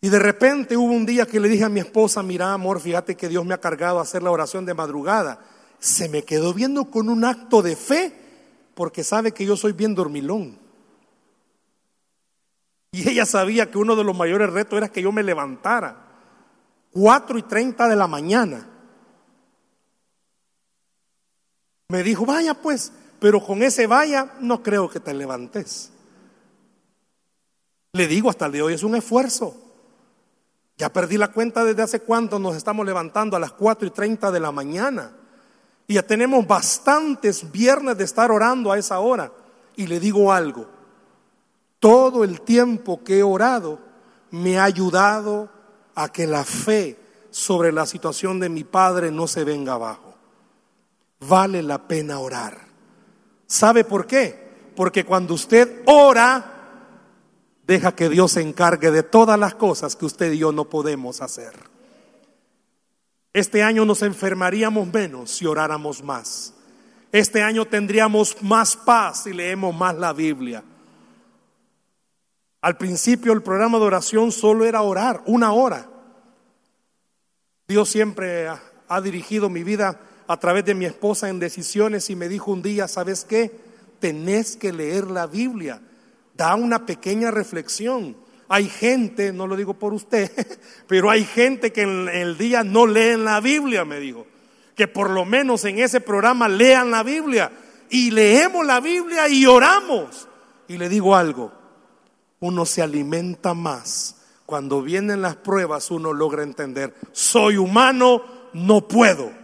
Y 0.00 0.08
de 0.08 0.18
repente 0.18 0.78
hubo 0.78 0.94
un 0.94 1.04
día 1.04 1.26
que 1.26 1.38
le 1.38 1.50
dije 1.50 1.64
a 1.64 1.68
mi 1.68 1.80
esposa, 1.80 2.22
mira 2.22 2.54
amor, 2.54 2.80
fíjate 2.80 3.16
que 3.16 3.28
Dios 3.28 3.44
me 3.44 3.52
ha 3.52 3.60
cargado 3.60 3.98
a 3.98 4.02
hacer 4.02 4.22
la 4.22 4.30
oración 4.30 4.64
de 4.64 4.72
madrugada. 4.72 5.40
Se 5.78 6.08
me 6.08 6.22
quedó 6.22 6.54
viendo 6.54 6.86
con 6.86 7.10
un 7.10 7.26
acto 7.26 7.60
de 7.60 7.76
fe 7.76 8.14
porque 8.74 9.04
sabe 9.04 9.32
que 9.32 9.44
yo 9.44 9.58
soy 9.58 9.72
bien 9.72 9.94
dormilón. 9.94 10.58
Y 12.92 13.10
ella 13.10 13.26
sabía 13.26 13.70
que 13.70 13.76
uno 13.76 13.94
de 13.94 14.04
los 14.04 14.16
mayores 14.16 14.50
retos 14.50 14.78
era 14.78 14.88
que 14.88 15.02
yo 15.02 15.12
me 15.12 15.22
levantara. 15.22 15.96
Cuatro 16.92 17.36
y 17.36 17.42
treinta 17.42 17.88
de 17.88 17.96
la 17.96 18.06
mañana. 18.06 18.70
Me 21.92 22.02
dijo, 22.02 22.24
vaya 22.24 22.54
pues, 22.54 22.90
pero 23.20 23.44
con 23.44 23.62
ese 23.62 23.86
vaya 23.86 24.32
no 24.40 24.62
creo 24.62 24.88
que 24.88 24.98
te 24.98 25.12
levantes. 25.12 25.90
Le 27.92 28.06
digo, 28.06 28.30
hasta 28.30 28.46
el 28.46 28.52
de 28.52 28.62
hoy 28.62 28.72
es 28.72 28.82
un 28.82 28.96
esfuerzo. 28.96 29.54
Ya 30.78 30.90
perdí 30.90 31.18
la 31.18 31.32
cuenta 31.32 31.66
desde 31.66 31.82
hace 31.82 32.00
cuánto 32.00 32.38
nos 32.38 32.56
estamos 32.56 32.86
levantando 32.86 33.36
a 33.36 33.40
las 33.40 33.52
cuatro 33.52 33.86
y 33.86 33.90
treinta 33.90 34.30
de 34.30 34.40
la 34.40 34.50
mañana. 34.50 35.12
Y 35.86 35.92
ya 35.92 36.02
tenemos 36.02 36.46
bastantes 36.46 37.52
viernes 37.52 37.98
de 37.98 38.04
estar 38.04 38.30
orando 38.30 38.72
a 38.72 38.78
esa 38.78 38.98
hora. 38.98 39.30
Y 39.76 39.86
le 39.86 40.00
digo 40.00 40.32
algo, 40.32 40.66
todo 41.78 42.24
el 42.24 42.40
tiempo 42.40 43.04
que 43.04 43.18
he 43.18 43.22
orado 43.22 43.78
me 44.30 44.58
ha 44.58 44.64
ayudado 44.64 45.50
a 45.94 46.08
que 46.08 46.26
la 46.26 46.44
fe 46.44 46.96
sobre 47.30 47.70
la 47.70 47.84
situación 47.84 48.40
de 48.40 48.48
mi 48.48 48.64
padre 48.64 49.10
no 49.10 49.26
se 49.26 49.44
venga 49.44 49.74
abajo. 49.74 50.11
Vale 51.28 51.62
la 51.62 51.86
pena 51.86 52.18
orar. 52.18 52.58
¿Sabe 53.46 53.84
por 53.84 54.06
qué? 54.06 54.70
Porque 54.74 55.04
cuando 55.04 55.34
usted 55.34 55.82
ora, 55.86 56.52
deja 57.66 57.94
que 57.94 58.08
Dios 58.08 58.32
se 58.32 58.40
encargue 58.40 58.90
de 58.90 59.02
todas 59.02 59.38
las 59.38 59.54
cosas 59.54 59.96
que 59.96 60.06
usted 60.06 60.32
y 60.32 60.38
yo 60.38 60.52
no 60.52 60.68
podemos 60.68 61.20
hacer. 61.20 61.52
Este 63.32 63.62
año 63.62 63.84
nos 63.84 64.02
enfermaríamos 64.02 64.92
menos 64.92 65.30
si 65.30 65.46
oráramos 65.46 66.02
más. 66.02 66.54
Este 67.12 67.42
año 67.42 67.66
tendríamos 67.66 68.42
más 68.42 68.76
paz 68.76 69.24
si 69.24 69.32
leemos 69.32 69.74
más 69.74 69.96
la 69.96 70.12
Biblia. 70.12 70.62
Al 72.62 72.76
principio 72.76 73.32
el 73.32 73.42
programa 73.42 73.78
de 73.78 73.84
oración 73.84 74.32
solo 74.32 74.64
era 74.64 74.82
orar, 74.82 75.22
una 75.26 75.52
hora. 75.52 75.88
Dios 77.66 77.88
siempre 77.88 78.48
ha, 78.48 79.00
dirigido 79.00 79.48
mi 79.48 79.64
vida 79.64 79.98
a 80.26 80.36
través 80.38 80.64
de 80.64 80.74
mi 80.74 80.84
esposa 80.84 81.28
en 81.28 81.38
decisiones 81.38 82.10
y 82.10 82.16
me 82.16 82.28
dijo 82.28 82.50
un 82.50 82.62
día, 82.62 82.88
¿sabes 82.88 83.24
qué? 83.24 83.50
Tenés 84.00 84.56
que 84.56 84.72
leer 84.72 85.10
la 85.10 85.26
Biblia. 85.26 85.80
Da 86.34 86.54
una 86.54 86.86
pequeña 86.86 87.30
reflexión. 87.30 88.16
Hay 88.48 88.68
gente, 88.68 89.32
no 89.32 89.46
lo 89.46 89.56
digo 89.56 89.74
por 89.74 89.94
usted, 89.94 90.30
pero 90.86 91.10
hay 91.10 91.24
gente 91.24 91.72
que 91.72 91.82
en 91.82 92.08
el 92.08 92.36
día 92.36 92.64
no 92.64 92.86
leen 92.86 93.24
la 93.24 93.40
Biblia, 93.40 93.84
me 93.84 93.98
dijo. 93.98 94.26
Que 94.74 94.88
por 94.88 95.10
lo 95.10 95.24
menos 95.24 95.64
en 95.64 95.78
ese 95.78 96.00
programa 96.00 96.48
lean 96.48 96.90
la 96.90 97.02
Biblia. 97.02 97.52
Y 97.90 98.10
leemos 98.10 98.64
la 98.64 98.80
Biblia 98.80 99.28
y 99.28 99.46
oramos. 99.46 100.28
Y 100.68 100.78
le 100.78 100.88
digo 100.88 101.14
algo, 101.14 101.52
uno 102.40 102.64
se 102.64 102.82
alimenta 102.82 103.54
más. 103.54 104.16
Cuando 104.46 104.82
vienen 104.82 105.22
las 105.22 105.36
pruebas 105.36 105.90
uno 105.90 106.12
logra 106.12 106.42
entender, 106.42 106.94
soy 107.12 107.56
humano, 107.56 108.22
no 108.52 108.86
puedo. 108.88 109.41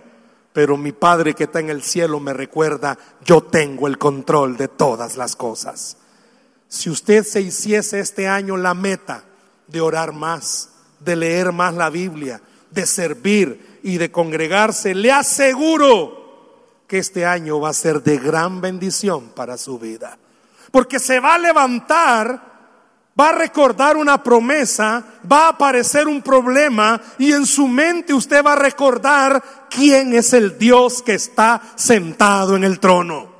Pero 0.58 0.76
mi 0.76 0.90
Padre 0.90 1.34
que 1.34 1.44
está 1.44 1.60
en 1.60 1.70
el 1.70 1.84
cielo 1.84 2.18
me 2.18 2.32
recuerda, 2.32 2.98
yo 3.24 3.44
tengo 3.44 3.86
el 3.86 3.96
control 3.96 4.56
de 4.56 4.66
todas 4.66 5.16
las 5.16 5.36
cosas. 5.36 5.98
Si 6.66 6.90
usted 6.90 7.22
se 7.22 7.40
hiciese 7.40 8.00
este 8.00 8.26
año 8.26 8.56
la 8.56 8.74
meta 8.74 9.22
de 9.68 9.80
orar 9.80 10.12
más, 10.12 10.70
de 10.98 11.14
leer 11.14 11.52
más 11.52 11.74
la 11.74 11.90
Biblia, 11.90 12.42
de 12.72 12.86
servir 12.86 13.78
y 13.84 13.98
de 13.98 14.10
congregarse, 14.10 14.96
le 14.96 15.12
aseguro 15.12 16.80
que 16.88 16.98
este 16.98 17.24
año 17.24 17.60
va 17.60 17.68
a 17.68 17.72
ser 17.72 18.02
de 18.02 18.18
gran 18.18 18.60
bendición 18.60 19.28
para 19.28 19.58
su 19.58 19.78
vida. 19.78 20.18
Porque 20.72 20.98
se 20.98 21.20
va 21.20 21.34
a 21.34 21.38
levantar 21.38 22.57
va 23.18 23.30
a 23.30 23.32
recordar 23.32 23.96
una 23.96 24.22
promesa, 24.22 25.02
va 25.30 25.46
a 25.46 25.48
aparecer 25.50 26.06
un 26.06 26.22
problema 26.22 27.00
y 27.18 27.32
en 27.32 27.46
su 27.46 27.66
mente 27.66 28.14
usted 28.14 28.44
va 28.44 28.52
a 28.52 28.56
recordar 28.56 29.42
quién 29.68 30.14
es 30.14 30.32
el 30.32 30.58
Dios 30.58 31.02
que 31.02 31.14
está 31.14 31.60
sentado 31.74 32.54
en 32.54 32.64
el 32.64 32.78
trono. 32.78 33.38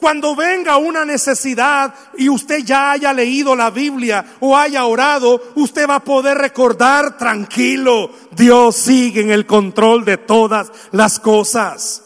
Cuando 0.00 0.34
venga 0.34 0.78
una 0.78 1.04
necesidad 1.04 1.94
y 2.16 2.30
usted 2.30 2.64
ya 2.64 2.92
haya 2.92 3.12
leído 3.12 3.54
la 3.54 3.70
Biblia 3.70 4.24
o 4.40 4.56
haya 4.56 4.86
orado, 4.86 5.42
usted 5.56 5.86
va 5.86 5.96
a 5.96 6.04
poder 6.04 6.38
recordar 6.38 7.18
tranquilo, 7.18 8.10
Dios 8.30 8.76
sigue 8.76 9.20
en 9.20 9.30
el 9.30 9.44
control 9.44 10.06
de 10.06 10.16
todas 10.16 10.72
las 10.92 11.20
cosas. 11.20 12.02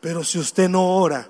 Pero 0.00 0.24
si 0.24 0.38
usted 0.38 0.70
no 0.70 0.96
ora 0.96 1.28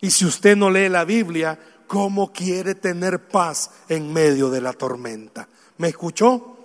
y 0.00 0.10
si 0.10 0.24
usted 0.24 0.56
no 0.56 0.68
lee 0.68 0.88
la 0.88 1.04
Biblia, 1.04 1.56
cómo 1.86 2.32
quiere 2.32 2.74
tener 2.74 3.28
paz 3.28 3.70
en 3.88 4.12
medio 4.12 4.50
de 4.50 4.60
la 4.60 4.72
tormenta. 4.72 5.48
¿Me 5.78 5.88
escuchó? 5.88 6.56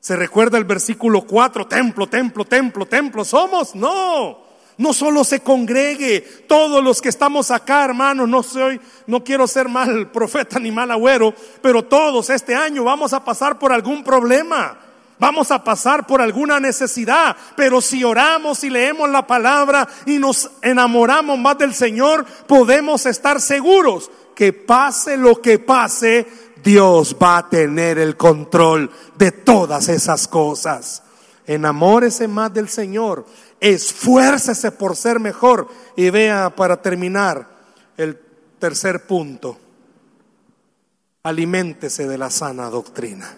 ¿Se 0.00 0.16
recuerda 0.16 0.58
el 0.58 0.64
versículo 0.64 1.22
4? 1.22 1.66
Templo, 1.66 2.08
templo, 2.08 2.44
templo, 2.44 2.86
templo. 2.86 3.24
¿Somos? 3.24 3.74
No. 3.74 4.52
No 4.78 4.92
solo 4.92 5.22
se 5.22 5.40
congregue, 5.40 6.22
todos 6.48 6.82
los 6.82 7.00
que 7.00 7.10
estamos 7.10 7.50
acá, 7.50 7.84
hermanos, 7.84 8.28
no 8.28 8.42
soy, 8.42 8.80
no 9.06 9.22
quiero 9.22 9.46
ser 9.46 9.68
mal 9.68 10.10
profeta 10.12 10.58
ni 10.58 10.72
mal 10.72 10.90
agüero, 10.90 11.34
pero 11.60 11.84
todos 11.84 12.30
este 12.30 12.54
año 12.54 12.82
vamos 12.82 13.12
a 13.12 13.24
pasar 13.24 13.58
por 13.58 13.72
algún 13.72 14.02
problema. 14.02 14.78
Vamos 15.18 15.52
a 15.52 15.62
pasar 15.62 16.04
por 16.04 16.20
alguna 16.20 16.58
necesidad, 16.58 17.36
pero 17.54 17.80
si 17.80 18.02
oramos 18.02 18.64
y 18.64 18.70
leemos 18.70 19.08
la 19.08 19.24
palabra 19.24 19.86
y 20.04 20.18
nos 20.18 20.50
enamoramos 20.62 21.38
más 21.38 21.56
del 21.58 21.74
Señor, 21.74 22.24
podemos 22.48 23.06
estar 23.06 23.40
seguros 23.40 24.10
que 24.34 24.52
pase 24.52 25.16
lo 25.16 25.40
que 25.40 25.58
pase, 25.58 26.26
Dios 26.62 27.16
va 27.20 27.38
a 27.38 27.48
tener 27.48 27.98
el 27.98 28.16
control 28.16 28.90
de 29.16 29.32
todas 29.32 29.88
esas 29.88 30.28
cosas. 30.28 31.02
Enamórese 31.46 32.28
más 32.28 32.54
del 32.54 32.68
Señor, 32.68 33.26
esfuércese 33.60 34.70
por 34.70 34.96
ser 34.96 35.18
mejor 35.18 35.68
y 35.96 36.10
vea 36.10 36.54
para 36.54 36.80
terminar 36.80 37.48
el 37.96 38.18
tercer 38.58 39.06
punto. 39.06 39.58
Aliméntese 41.24 42.06
de 42.06 42.18
la 42.18 42.30
sana 42.30 42.70
doctrina. 42.70 43.36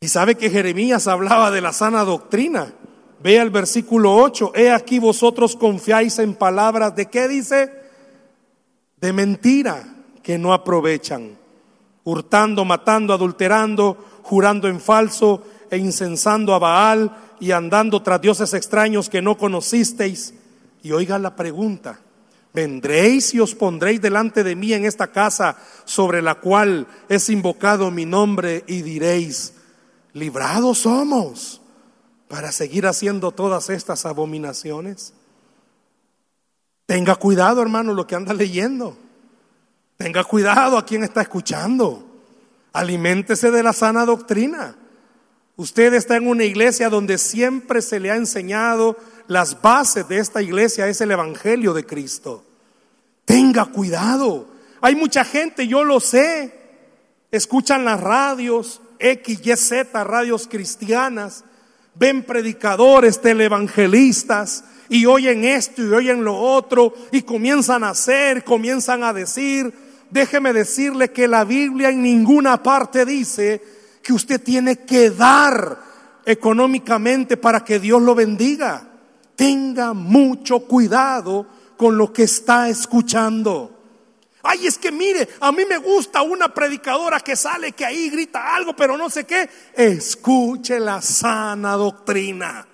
Y 0.00 0.08
sabe 0.08 0.36
que 0.36 0.50
Jeremías 0.50 1.08
hablaba 1.08 1.50
de 1.50 1.60
la 1.60 1.72
sana 1.72 2.04
doctrina. 2.04 2.72
Vea 3.20 3.42
el 3.42 3.50
versículo 3.50 4.14
8. 4.14 4.52
He 4.54 4.70
aquí 4.70 5.00
vosotros 5.00 5.56
confiáis 5.56 6.18
en 6.20 6.34
palabras 6.34 6.94
de 6.94 7.06
qué 7.06 7.26
dice? 7.26 7.77
De 9.00 9.12
mentira 9.12 9.86
que 10.22 10.38
no 10.38 10.52
aprovechan, 10.52 11.38
hurtando, 12.04 12.64
matando, 12.64 13.12
adulterando, 13.12 13.96
jurando 14.22 14.68
en 14.68 14.80
falso 14.80 15.42
e 15.70 15.78
incensando 15.78 16.54
a 16.54 16.58
Baal 16.58 17.16
y 17.40 17.52
andando 17.52 18.02
tras 18.02 18.20
dioses 18.20 18.54
extraños 18.54 19.08
que 19.08 19.22
no 19.22 19.36
conocisteis. 19.38 20.34
Y 20.82 20.92
oiga 20.92 21.18
la 21.18 21.36
pregunta, 21.36 22.00
vendréis 22.52 23.34
y 23.34 23.40
os 23.40 23.54
pondréis 23.54 24.00
delante 24.00 24.42
de 24.44 24.56
mí 24.56 24.72
en 24.72 24.84
esta 24.84 25.08
casa 25.08 25.56
sobre 25.84 26.22
la 26.22 26.36
cual 26.36 26.86
es 27.08 27.28
invocado 27.30 27.90
mi 27.90 28.04
nombre 28.04 28.64
y 28.66 28.82
diréis, 28.82 29.54
librados 30.12 30.78
somos 30.78 31.60
para 32.28 32.52
seguir 32.52 32.86
haciendo 32.86 33.32
todas 33.32 33.70
estas 33.70 34.06
abominaciones. 34.06 35.14
Tenga 36.88 37.16
cuidado, 37.16 37.60
hermano, 37.60 37.92
lo 37.92 38.06
que 38.06 38.14
anda 38.14 38.32
leyendo. 38.32 38.96
Tenga 39.98 40.24
cuidado 40.24 40.78
a 40.78 40.86
quien 40.86 41.04
está 41.04 41.20
escuchando. 41.20 42.22
Aliméntese 42.72 43.50
de 43.50 43.62
la 43.62 43.74
sana 43.74 44.06
doctrina. 44.06 44.74
Usted 45.56 45.92
está 45.92 46.16
en 46.16 46.26
una 46.26 46.44
iglesia 46.44 46.88
donde 46.88 47.18
siempre 47.18 47.82
se 47.82 48.00
le 48.00 48.10
ha 48.10 48.16
enseñado 48.16 48.96
las 49.26 49.60
bases 49.60 50.08
de 50.08 50.16
esta 50.16 50.40
iglesia 50.40 50.88
es 50.88 51.02
el 51.02 51.10
evangelio 51.10 51.74
de 51.74 51.84
Cristo. 51.84 52.42
Tenga 53.26 53.66
cuidado. 53.66 54.48
Hay 54.80 54.96
mucha 54.96 55.26
gente, 55.26 55.68
yo 55.68 55.84
lo 55.84 56.00
sé, 56.00 56.58
escuchan 57.30 57.84
las 57.84 58.00
radios, 58.00 58.80
X, 58.98 59.40
Y, 59.44 59.56
Z, 59.56 60.04
radios 60.04 60.48
cristianas, 60.48 61.44
ven 61.94 62.22
predicadores, 62.22 63.20
televangelistas, 63.20 64.64
y 64.88 65.06
oyen 65.06 65.44
esto 65.44 65.82
y 65.82 65.92
oyen 65.92 66.24
lo 66.24 66.36
otro 66.36 66.94
y 67.12 67.22
comienzan 67.22 67.84
a 67.84 67.90
hacer, 67.90 68.44
comienzan 68.44 69.04
a 69.04 69.12
decir. 69.12 69.72
Déjeme 70.10 70.52
decirle 70.52 71.10
que 71.10 71.28
la 71.28 71.44
Biblia 71.44 71.90
en 71.90 72.02
ninguna 72.02 72.62
parte 72.62 73.04
dice 73.04 73.62
que 74.02 74.12
usted 74.12 74.42
tiene 74.42 74.78
que 74.84 75.10
dar 75.10 75.78
económicamente 76.24 77.36
para 77.36 77.64
que 77.64 77.78
Dios 77.78 78.00
lo 78.00 78.14
bendiga. 78.14 78.88
Tenga 79.36 79.92
mucho 79.92 80.60
cuidado 80.60 81.46
con 81.76 81.96
lo 81.96 82.12
que 82.12 82.24
está 82.24 82.68
escuchando. 82.68 83.74
Ay, 84.42 84.66
es 84.66 84.78
que 84.78 84.90
mire, 84.90 85.28
a 85.40 85.52
mí 85.52 85.64
me 85.68 85.78
gusta 85.78 86.22
una 86.22 86.52
predicadora 86.54 87.20
que 87.20 87.36
sale, 87.36 87.72
que 87.72 87.84
ahí 87.84 88.08
grita 88.08 88.54
algo, 88.54 88.74
pero 88.74 88.96
no 88.96 89.10
sé 89.10 89.24
qué. 89.24 89.48
Escuche 89.74 90.80
la 90.80 91.02
sana 91.02 91.74
doctrina. 91.74 92.66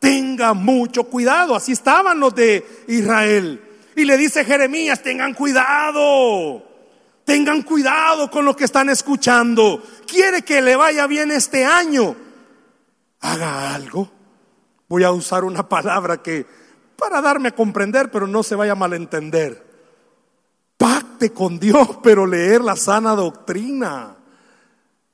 Tenga 0.00 0.52
mucho 0.52 1.04
cuidado. 1.04 1.54
Así 1.54 1.70
estaban 1.70 2.18
los 2.18 2.34
de 2.34 2.84
Israel. 2.88 3.62
Y 3.94 4.04
le 4.04 4.16
dice 4.16 4.44
Jeremías, 4.44 5.00
tengan 5.00 5.34
cuidado. 5.34 6.64
Tengan 7.24 7.62
cuidado 7.62 8.28
con 8.28 8.44
lo 8.44 8.56
que 8.56 8.64
están 8.64 8.88
escuchando. 8.88 9.80
Quiere 10.04 10.42
que 10.42 10.60
le 10.60 10.74
vaya 10.74 11.06
bien 11.06 11.30
este 11.30 11.64
año. 11.64 12.16
Haga 13.20 13.72
algo. 13.76 14.10
Voy 14.88 15.04
a 15.04 15.12
usar 15.12 15.44
una 15.44 15.68
palabra 15.68 16.20
que 16.20 16.44
para 16.96 17.20
darme 17.20 17.50
a 17.50 17.54
comprender, 17.54 18.10
pero 18.10 18.26
no 18.26 18.42
se 18.42 18.56
vaya 18.56 18.72
a 18.72 18.74
malentender 18.74 19.70
Pacte 20.80 21.34
con 21.34 21.58
Dios, 21.58 21.98
pero 22.02 22.26
leer 22.26 22.62
la 22.62 22.74
sana 22.74 23.14
doctrina. 23.14 24.16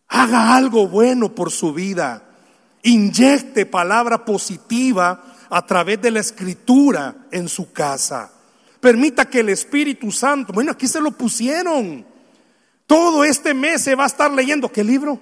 Haga 0.06 0.54
algo 0.54 0.86
bueno 0.86 1.34
por 1.34 1.50
su 1.50 1.72
vida. 1.72 2.22
Inyecte 2.82 3.66
palabra 3.66 4.24
positiva 4.24 5.34
a 5.50 5.66
través 5.66 6.00
de 6.00 6.10
la 6.10 6.20
escritura 6.20 7.26
en 7.30 7.48
su 7.48 7.72
casa. 7.72 8.30
Permita 8.80 9.28
que 9.28 9.40
el 9.40 9.48
Espíritu 9.48 10.10
Santo, 10.12 10.52
bueno, 10.52 10.72
aquí 10.72 10.86
se 10.86 11.00
lo 11.00 11.10
pusieron. 11.10 12.04
Todo 12.86 13.24
este 13.24 13.54
mes 13.54 13.82
se 13.82 13.94
va 13.94 14.04
a 14.04 14.08
estar 14.08 14.30
leyendo. 14.30 14.70
¿Qué 14.70 14.84
libro? 14.84 15.18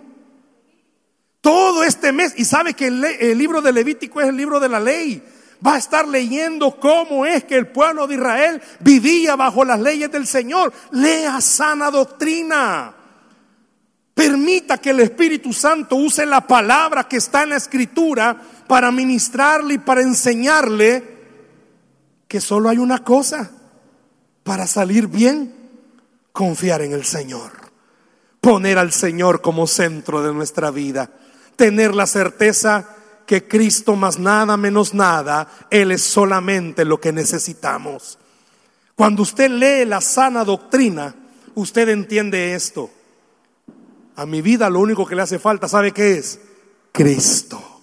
Todo 1.41 1.85
este 1.85 2.13
mes. 2.13 2.35
Y 2.37 2.45
sabe 2.45 2.75
que 2.75 2.89
el, 2.89 3.05
el 3.05 3.39
libro 3.39 3.63
de 3.63 3.73
Levítico 3.73 4.21
es 4.21 4.29
el 4.29 4.37
libro 4.37 4.61
de 4.61 4.69
la 4.69 4.81
ley 4.81 5.23
va 5.65 5.75
a 5.75 5.79
estar 5.79 6.07
leyendo 6.07 6.79
cómo 6.79 7.25
es 7.25 7.45
que 7.45 7.57
el 7.57 7.69
pueblo 7.69 8.07
de 8.07 8.17
Israel 8.17 8.63
vivía 8.81 9.37
bajo 9.37 9.65
las 9.65 9.81
leyes 9.81 10.11
del 10.11 10.27
Señor. 10.27 10.73
Lea 10.91 11.41
sana 11.41 11.91
doctrina. 11.91 12.95
Permita 14.15 14.79
que 14.79 14.91
el 14.91 15.01
Espíritu 15.01 15.53
Santo 15.53 15.97
use 15.97 16.25
la 16.25 16.47
palabra 16.47 17.09
que 17.09 17.17
está 17.17 17.43
en 17.43 17.51
la 17.51 17.57
escritura 17.57 18.41
para 18.69 18.93
ministrarle 18.93 19.75
y 19.75 19.79
para 19.79 20.03
enseñarle 20.03 21.03
que 22.29 22.41
solo 22.41 22.69
hay 22.69 22.79
una 22.79 23.03
cosa 23.03 23.51
para 24.45 24.67
salir 24.67 25.09
bien, 25.09 25.53
confiar 26.33 26.83
en 26.83 26.93
el 26.93 27.05
Señor, 27.05 27.51
poner 28.41 28.79
al 28.79 28.93
Señor 28.93 29.41
como 29.41 29.67
centro 29.67 30.23
de 30.23 30.33
nuestra 30.33 30.71
vida, 30.71 31.11
tener 31.57 31.95
la 31.95 32.07
certeza 32.07 32.89
que 33.27 33.49
Cristo 33.49 33.97
más 33.97 34.19
nada 34.19 34.57
menos 34.57 34.95
nada, 34.95 35.49
Él 35.71 35.91
es 35.91 36.03
solamente 36.03 36.85
lo 36.85 37.01
que 37.01 37.13
necesitamos. 37.13 38.19
Cuando 38.95 39.23
usted 39.23 39.51
lee 39.51 39.85
la 39.87 40.01
sana 40.01 40.45
doctrina, 40.45 41.15
usted 41.55 41.89
entiende 41.89 42.55
esto. 42.55 42.91
A 44.17 44.27
mi 44.27 44.43
vida 44.43 44.71
lo 44.71 44.81
único 44.81 45.07
que 45.07 45.15
le 45.15 45.23
hace 45.23 45.39
falta, 45.39 45.69
¿sabe 45.69 45.93
qué 45.93 46.15
es? 46.15 46.39
Cristo. 46.93 47.83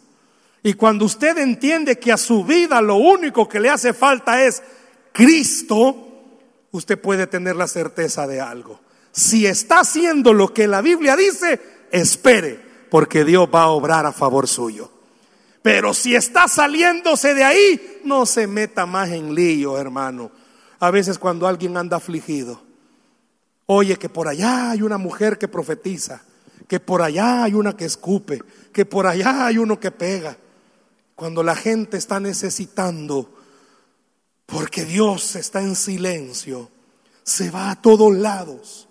Y 0.64 0.74
cuando 0.74 1.06
usted 1.06 1.38
entiende 1.38 2.00
que 2.00 2.12
a 2.12 2.18
su 2.18 2.44
vida 2.44 2.82
lo 2.82 2.96
único 2.96 3.50
que 3.50 3.60
le 3.60 3.70
hace 3.70 3.94
falta 3.94 4.44
es 4.44 4.62
Cristo, 5.12 5.96
usted 6.72 7.00
puede 7.00 7.28
tener 7.28 7.56
la 7.56 7.68
certeza 7.68 8.28
de 8.28 8.40
algo. 8.40 8.80
Si 9.12 9.46
está 9.46 9.82
haciendo 9.82 10.34
lo 10.34 10.54
que 10.54 10.68
la 10.68 10.82
Biblia 10.82 11.16
dice, 11.16 11.60
espere, 11.92 12.60
porque 12.90 13.26
Dios 13.26 13.50
va 13.54 13.64
a 13.64 13.70
obrar 13.70 14.06
a 14.06 14.14
favor 14.14 14.48
suyo. 14.48 14.90
Pero 15.62 15.94
si 15.94 16.16
está 16.16 16.48
saliéndose 16.48 17.34
de 17.34 17.44
ahí, 17.44 18.02
no 18.04 18.26
se 18.26 18.48
meta 18.48 18.86
más 18.86 19.10
en 19.10 19.36
lío, 19.36 19.78
hermano. 19.78 20.32
A 20.80 20.90
veces 20.90 21.20
cuando 21.20 21.48
alguien 21.48 21.78
anda 21.78 21.98
afligido, 21.98 22.62
oye 23.68 23.98
que 23.98 24.10
por 24.10 24.28
allá 24.28 24.72
hay 24.72 24.82
una 24.82 24.98
mujer 24.98 25.38
que 25.38 25.48
profetiza, 25.48 26.22
que 26.68 26.80
por 26.80 27.02
allá 27.02 27.44
hay 27.44 27.54
una 27.54 27.76
que 27.76 27.86
escupe, 27.86 28.42
que 28.74 28.86
por 28.86 29.08
allá 29.08 29.46
hay 29.46 29.58
uno 29.58 29.80
que 29.80 29.92
pega. 29.92 30.38
Cuando 31.16 31.44
la 31.44 31.56
gente 31.56 31.98
está 31.98 32.20
necesitando, 32.20 33.30
porque 34.46 34.86
Dios 34.86 35.36
está 35.36 35.62
en 35.62 35.76
silencio, 35.76 36.70
se 37.24 37.52
va 37.52 37.72
a 37.72 37.82
todos 37.82 38.14
lados. 38.16 38.88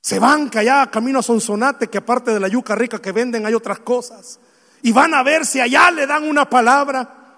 Se 0.00 0.18
van 0.18 0.50
allá 0.54 0.90
camino 0.90 1.18
a 1.18 1.22
Sonsonate, 1.22 1.88
que 1.88 1.98
aparte 1.98 2.32
de 2.32 2.40
la 2.40 2.48
yuca 2.48 2.74
rica 2.74 3.00
que 3.00 3.12
venden 3.12 3.44
hay 3.46 3.54
otras 3.54 3.80
cosas. 3.80 4.40
Y 4.82 4.92
van 4.92 5.12
a 5.12 5.22
ver 5.22 5.44
si 5.44 5.60
allá 5.60 5.90
le 5.90 6.06
dan 6.06 6.24
una 6.24 6.48
palabra. 6.48 7.36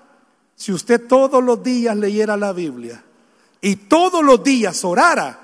Si 0.55 0.73
usted 0.73 1.07
todos 1.09 1.43
los 1.43 1.63
días 1.63 1.97
leyera 1.97 2.37
la 2.37 2.53
Biblia 2.53 3.03
y 3.63 3.77
todos 3.77 4.23
los 4.23 4.45
días 4.45 4.85
orara, 4.85 5.39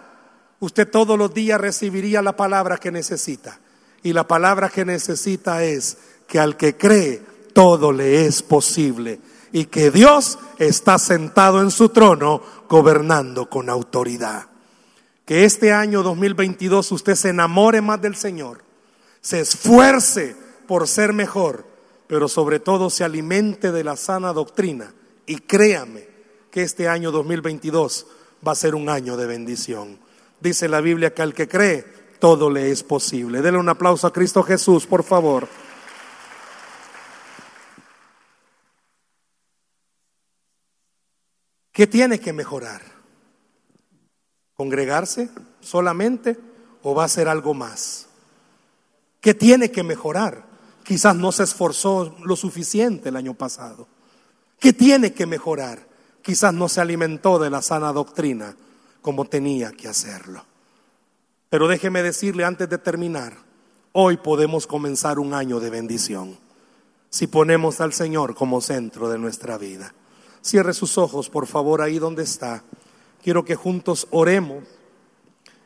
usted 0.60 0.90
todos 0.90 1.16
los 1.16 1.32
días 1.32 1.58
recibiría 1.58 2.20
la 2.20 2.36
palabra 2.36 2.76
que 2.76 2.92
necesita. 2.92 3.58
Y 4.02 4.12
la 4.12 4.28
palabra 4.28 4.68
que 4.68 4.84
necesita 4.84 5.64
es 5.64 5.96
que 6.26 6.38
al 6.38 6.58
que 6.58 6.76
cree, 6.76 7.22
todo 7.54 7.90
le 7.90 8.26
es 8.26 8.42
posible. 8.42 9.20
Y 9.52 9.64
que 9.64 9.90
Dios 9.90 10.38
está 10.58 10.98
sentado 10.98 11.62
en 11.62 11.70
su 11.70 11.88
trono 11.88 12.42
gobernando 12.68 13.48
con 13.48 13.70
autoridad. 13.70 14.48
Que 15.24 15.46
este 15.46 15.72
año 15.72 16.02
2022 16.02 16.92
usted 16.92 17.14
se 17.14 17.30
enamore 17.30 17.80
más 17.80 18.02
del 18.02 18.16
Señor, 18.16 18.62
se 19.22 19.40
esfuerce 19.40 20.36
por 20.66 20.86
ser 20.86 21.14
mejor 21.14 21.64
pero 22.08 22.26
sobre 22.26 22.58
todo 22.58 22.90
se 22.90 23.04
alimente 23.04 23.70
de 23.70 23.84
la 23.84 23.94
sana 23.94 24.32
doctrina. 24.32 24.92
Y 25.26 25.36
créame 25.36 26.07
que 26.50 26.62
este 26.62 26.88
año 26.88 27.10
2022 27.10 28.06
va 28.46 28.52
a 28.52 28.56
ser 28.56 28.74
un 28.74 28.88
año 28.88 29.16
de 29.16 29.26
bendición. 29.26 29.98
Dice 30.40 30.68
la 30.68 30.80
Biblia 30.80 31.12
que 31.12 31.22
al 31.22 31.34
que 31.34 31.48
cree, 31.48 31.84
todo 32.18 32.50
le 32.50 32.70
es 32.70 32.82
posible. 32.82 33.42
Dele 33.42 33.58
un 33.58 33.68
aplauso 33.68 34.06
a 34.06 34.12
Cristo 34.12 34.42
Jesús, 34.42 34.86
por 34.86 35.02
favor. 35.02 35.48
¿Qué 41.72 41.86
tiene 41.86 42.18
que 42.18 42.32
mejorar? 42.32 42.82
¿Congregarse 44.54 45.30
solamente 45.60 46.36
o 46.82 46.94
va 46.94 47.04
a 47.04 47.08
ser 47.08 47.28
algo 47.28 47.54
más? 47.54 48.08
¿Qué 49.20 49.34
tiene 49.34 49.70
que 49.70 49.84
mejorar? 49.84 50.44
Quizás 50.82 51.14
no 51.14 51.30
se 51.30 51.44
esforzó 51.44 52.16
lo 52.24 52.34
suficiente 52.34 53.10
el 53.10 53.16
año 53.16 53.34
pasado. 53.34 53.86
¿Qué 54.58 54.72
tiene 54.72 55.12
que 55.12 55.26
mejorar? 55.26 55.87
Quizás 56.28 56.52
no 56.52 56.68
se 56.68 56.82
alimentó 56.82 57.38
de 57.38 57.48
la 57.48 57.62
sana 57.62 57.90
doctrina 57.90 58.54
como 59.00 59.24
tenía 59.24 59.72
que 59.72 59.88
hacerlo. 59.88 60.44
Pero 61.48 61.68
déjeme 61.68 62.02
decirle 62.02 62.44
antes 62.44 62.68
de 62.68 62.76
terminar, 62.76 63.32
hoy 63.92 64.18
podemos 64.18 64.66
comenzar 64.66 65.18
un 65.18 65.32
año 65.32 65.58
de 65.58 65.70
bendición 65.70 66.36
si 67.08 67.28
ponemos 67.28 67.80
al 67.80 67.94
Señor 67.94 68.34
como 68.34 68.60
centro 68.60 69.08
de 69.08 69.16
nuestra 69.16 69.56
vida. 69.56 69.94
Cierre 70.42 70.74
sus 70.74 70.98
ojos, 70.98 71.30
por 71.30 71.46
favor, 71.46 71.80
ahí 71.80 71.98
donde 71.98 72.24
está. 72.24 72.62
Quiero 73.24 73.46
que 73.46 73.54
juntos 73.54 74.06
oremos 74.10 74.64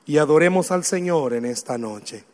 y 0.07 0.19
adoremos 0.19 0.71
al 0.71 0.85
Señor 0.85 1.35
en 1.35 1.45
esta 1.45 1.77
noche. 1.77 2.25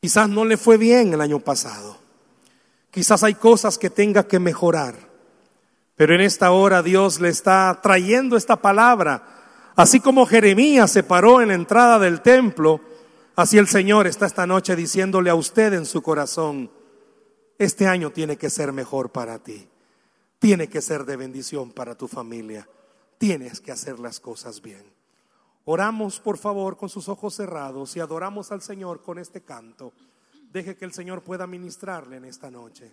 Quizás 0.00 0.28
no 0.28 0.44
le 0.44 0.56
fue 0.56 0.76
bien 0.76 1.14
el 1.14 1.20
año 1.20 1.40
pasado. 1.40 1.96
Quizás 2.92 3.24
hay 3.24 3.34
cosas 3.34 3.76
que 3.76 3.90
tenga 3.90 4.28
que 4.28 4.38
mejorar. 4.38 5.13
Pero 5.96 6.14
en 6.14 6.20
esta 6.20 6.50
hora 6.50 6.82
Dios 6.82 7.20
le 7.20 7.28
está 7.28 7.78
trayendo 7.82 8.36
esta 8.36 8.56
palabra. 8.56 9.72
Así 9.76 10.00
como 10.00 10.26
Jeremías 10.26 10.90
se 10.90 11.02
paró 11.02 11.40
en 11.40 11.48
la 11.48 11.54
entrada 11.54 11.98
del 11.98 12.20
templo, 12.20 12.80
así 13.36 13.58
el 13.58 13.68
Señor 13.68 14.06
está 14.06 14.26
esta 14.26 14.46
noche 14.46 14.76
diciéndole 14.76 15.30
a 15.30 15.34
usted 15.34 15.72
en 15.72 15.86
su 15.86 16.02
corazón, 16.02 16.70
este 17.58 17.86
año 17.86 18.10
tiene 18.10 18.36
que 18.36 18.50
ser 18.50 18.72
mejor 18.72 19.10
para 19.10 19.38
ti. 19.38 19.68
Tiene 20.38 20.68
que 20.68 20.82
ser 20.82 21.04
de 21.04 21.16
bendición 21.16 21.72
para 21.72 21.96
tu 21.96 22.08
familia. 22.08 22.68
Tienes 23.18 23.60
que 23.60 23.72
hacer 23.72 23.98
las 23.98 24.20
cosas 24.20 24.60
bien. 24.60 24.84
Oramos, 25.64 26.20
por 26.20 26.36
favor, 26.36 26.76
con 26.76 26.88
sus 26.88 27.08
ojos 27.08 27.34
cerrados 27.34 27.96
y 27.96 28.00
adoramos 28.00 28.52
al 28.52 28.60
Señor 28.60 29.00
con 29.02 29.18
este 29.18 29.42
canto. 29.42 29.92
Deje 30.52 30.76
que 30.76 30.84
el 30.84 30.92
Señor 30.92 31.22
pueda 31.22 31.46
ministrarle 31.46 32.16
en 32.16 32.26
esta 32.26 32.50
noche. 32.50 32.92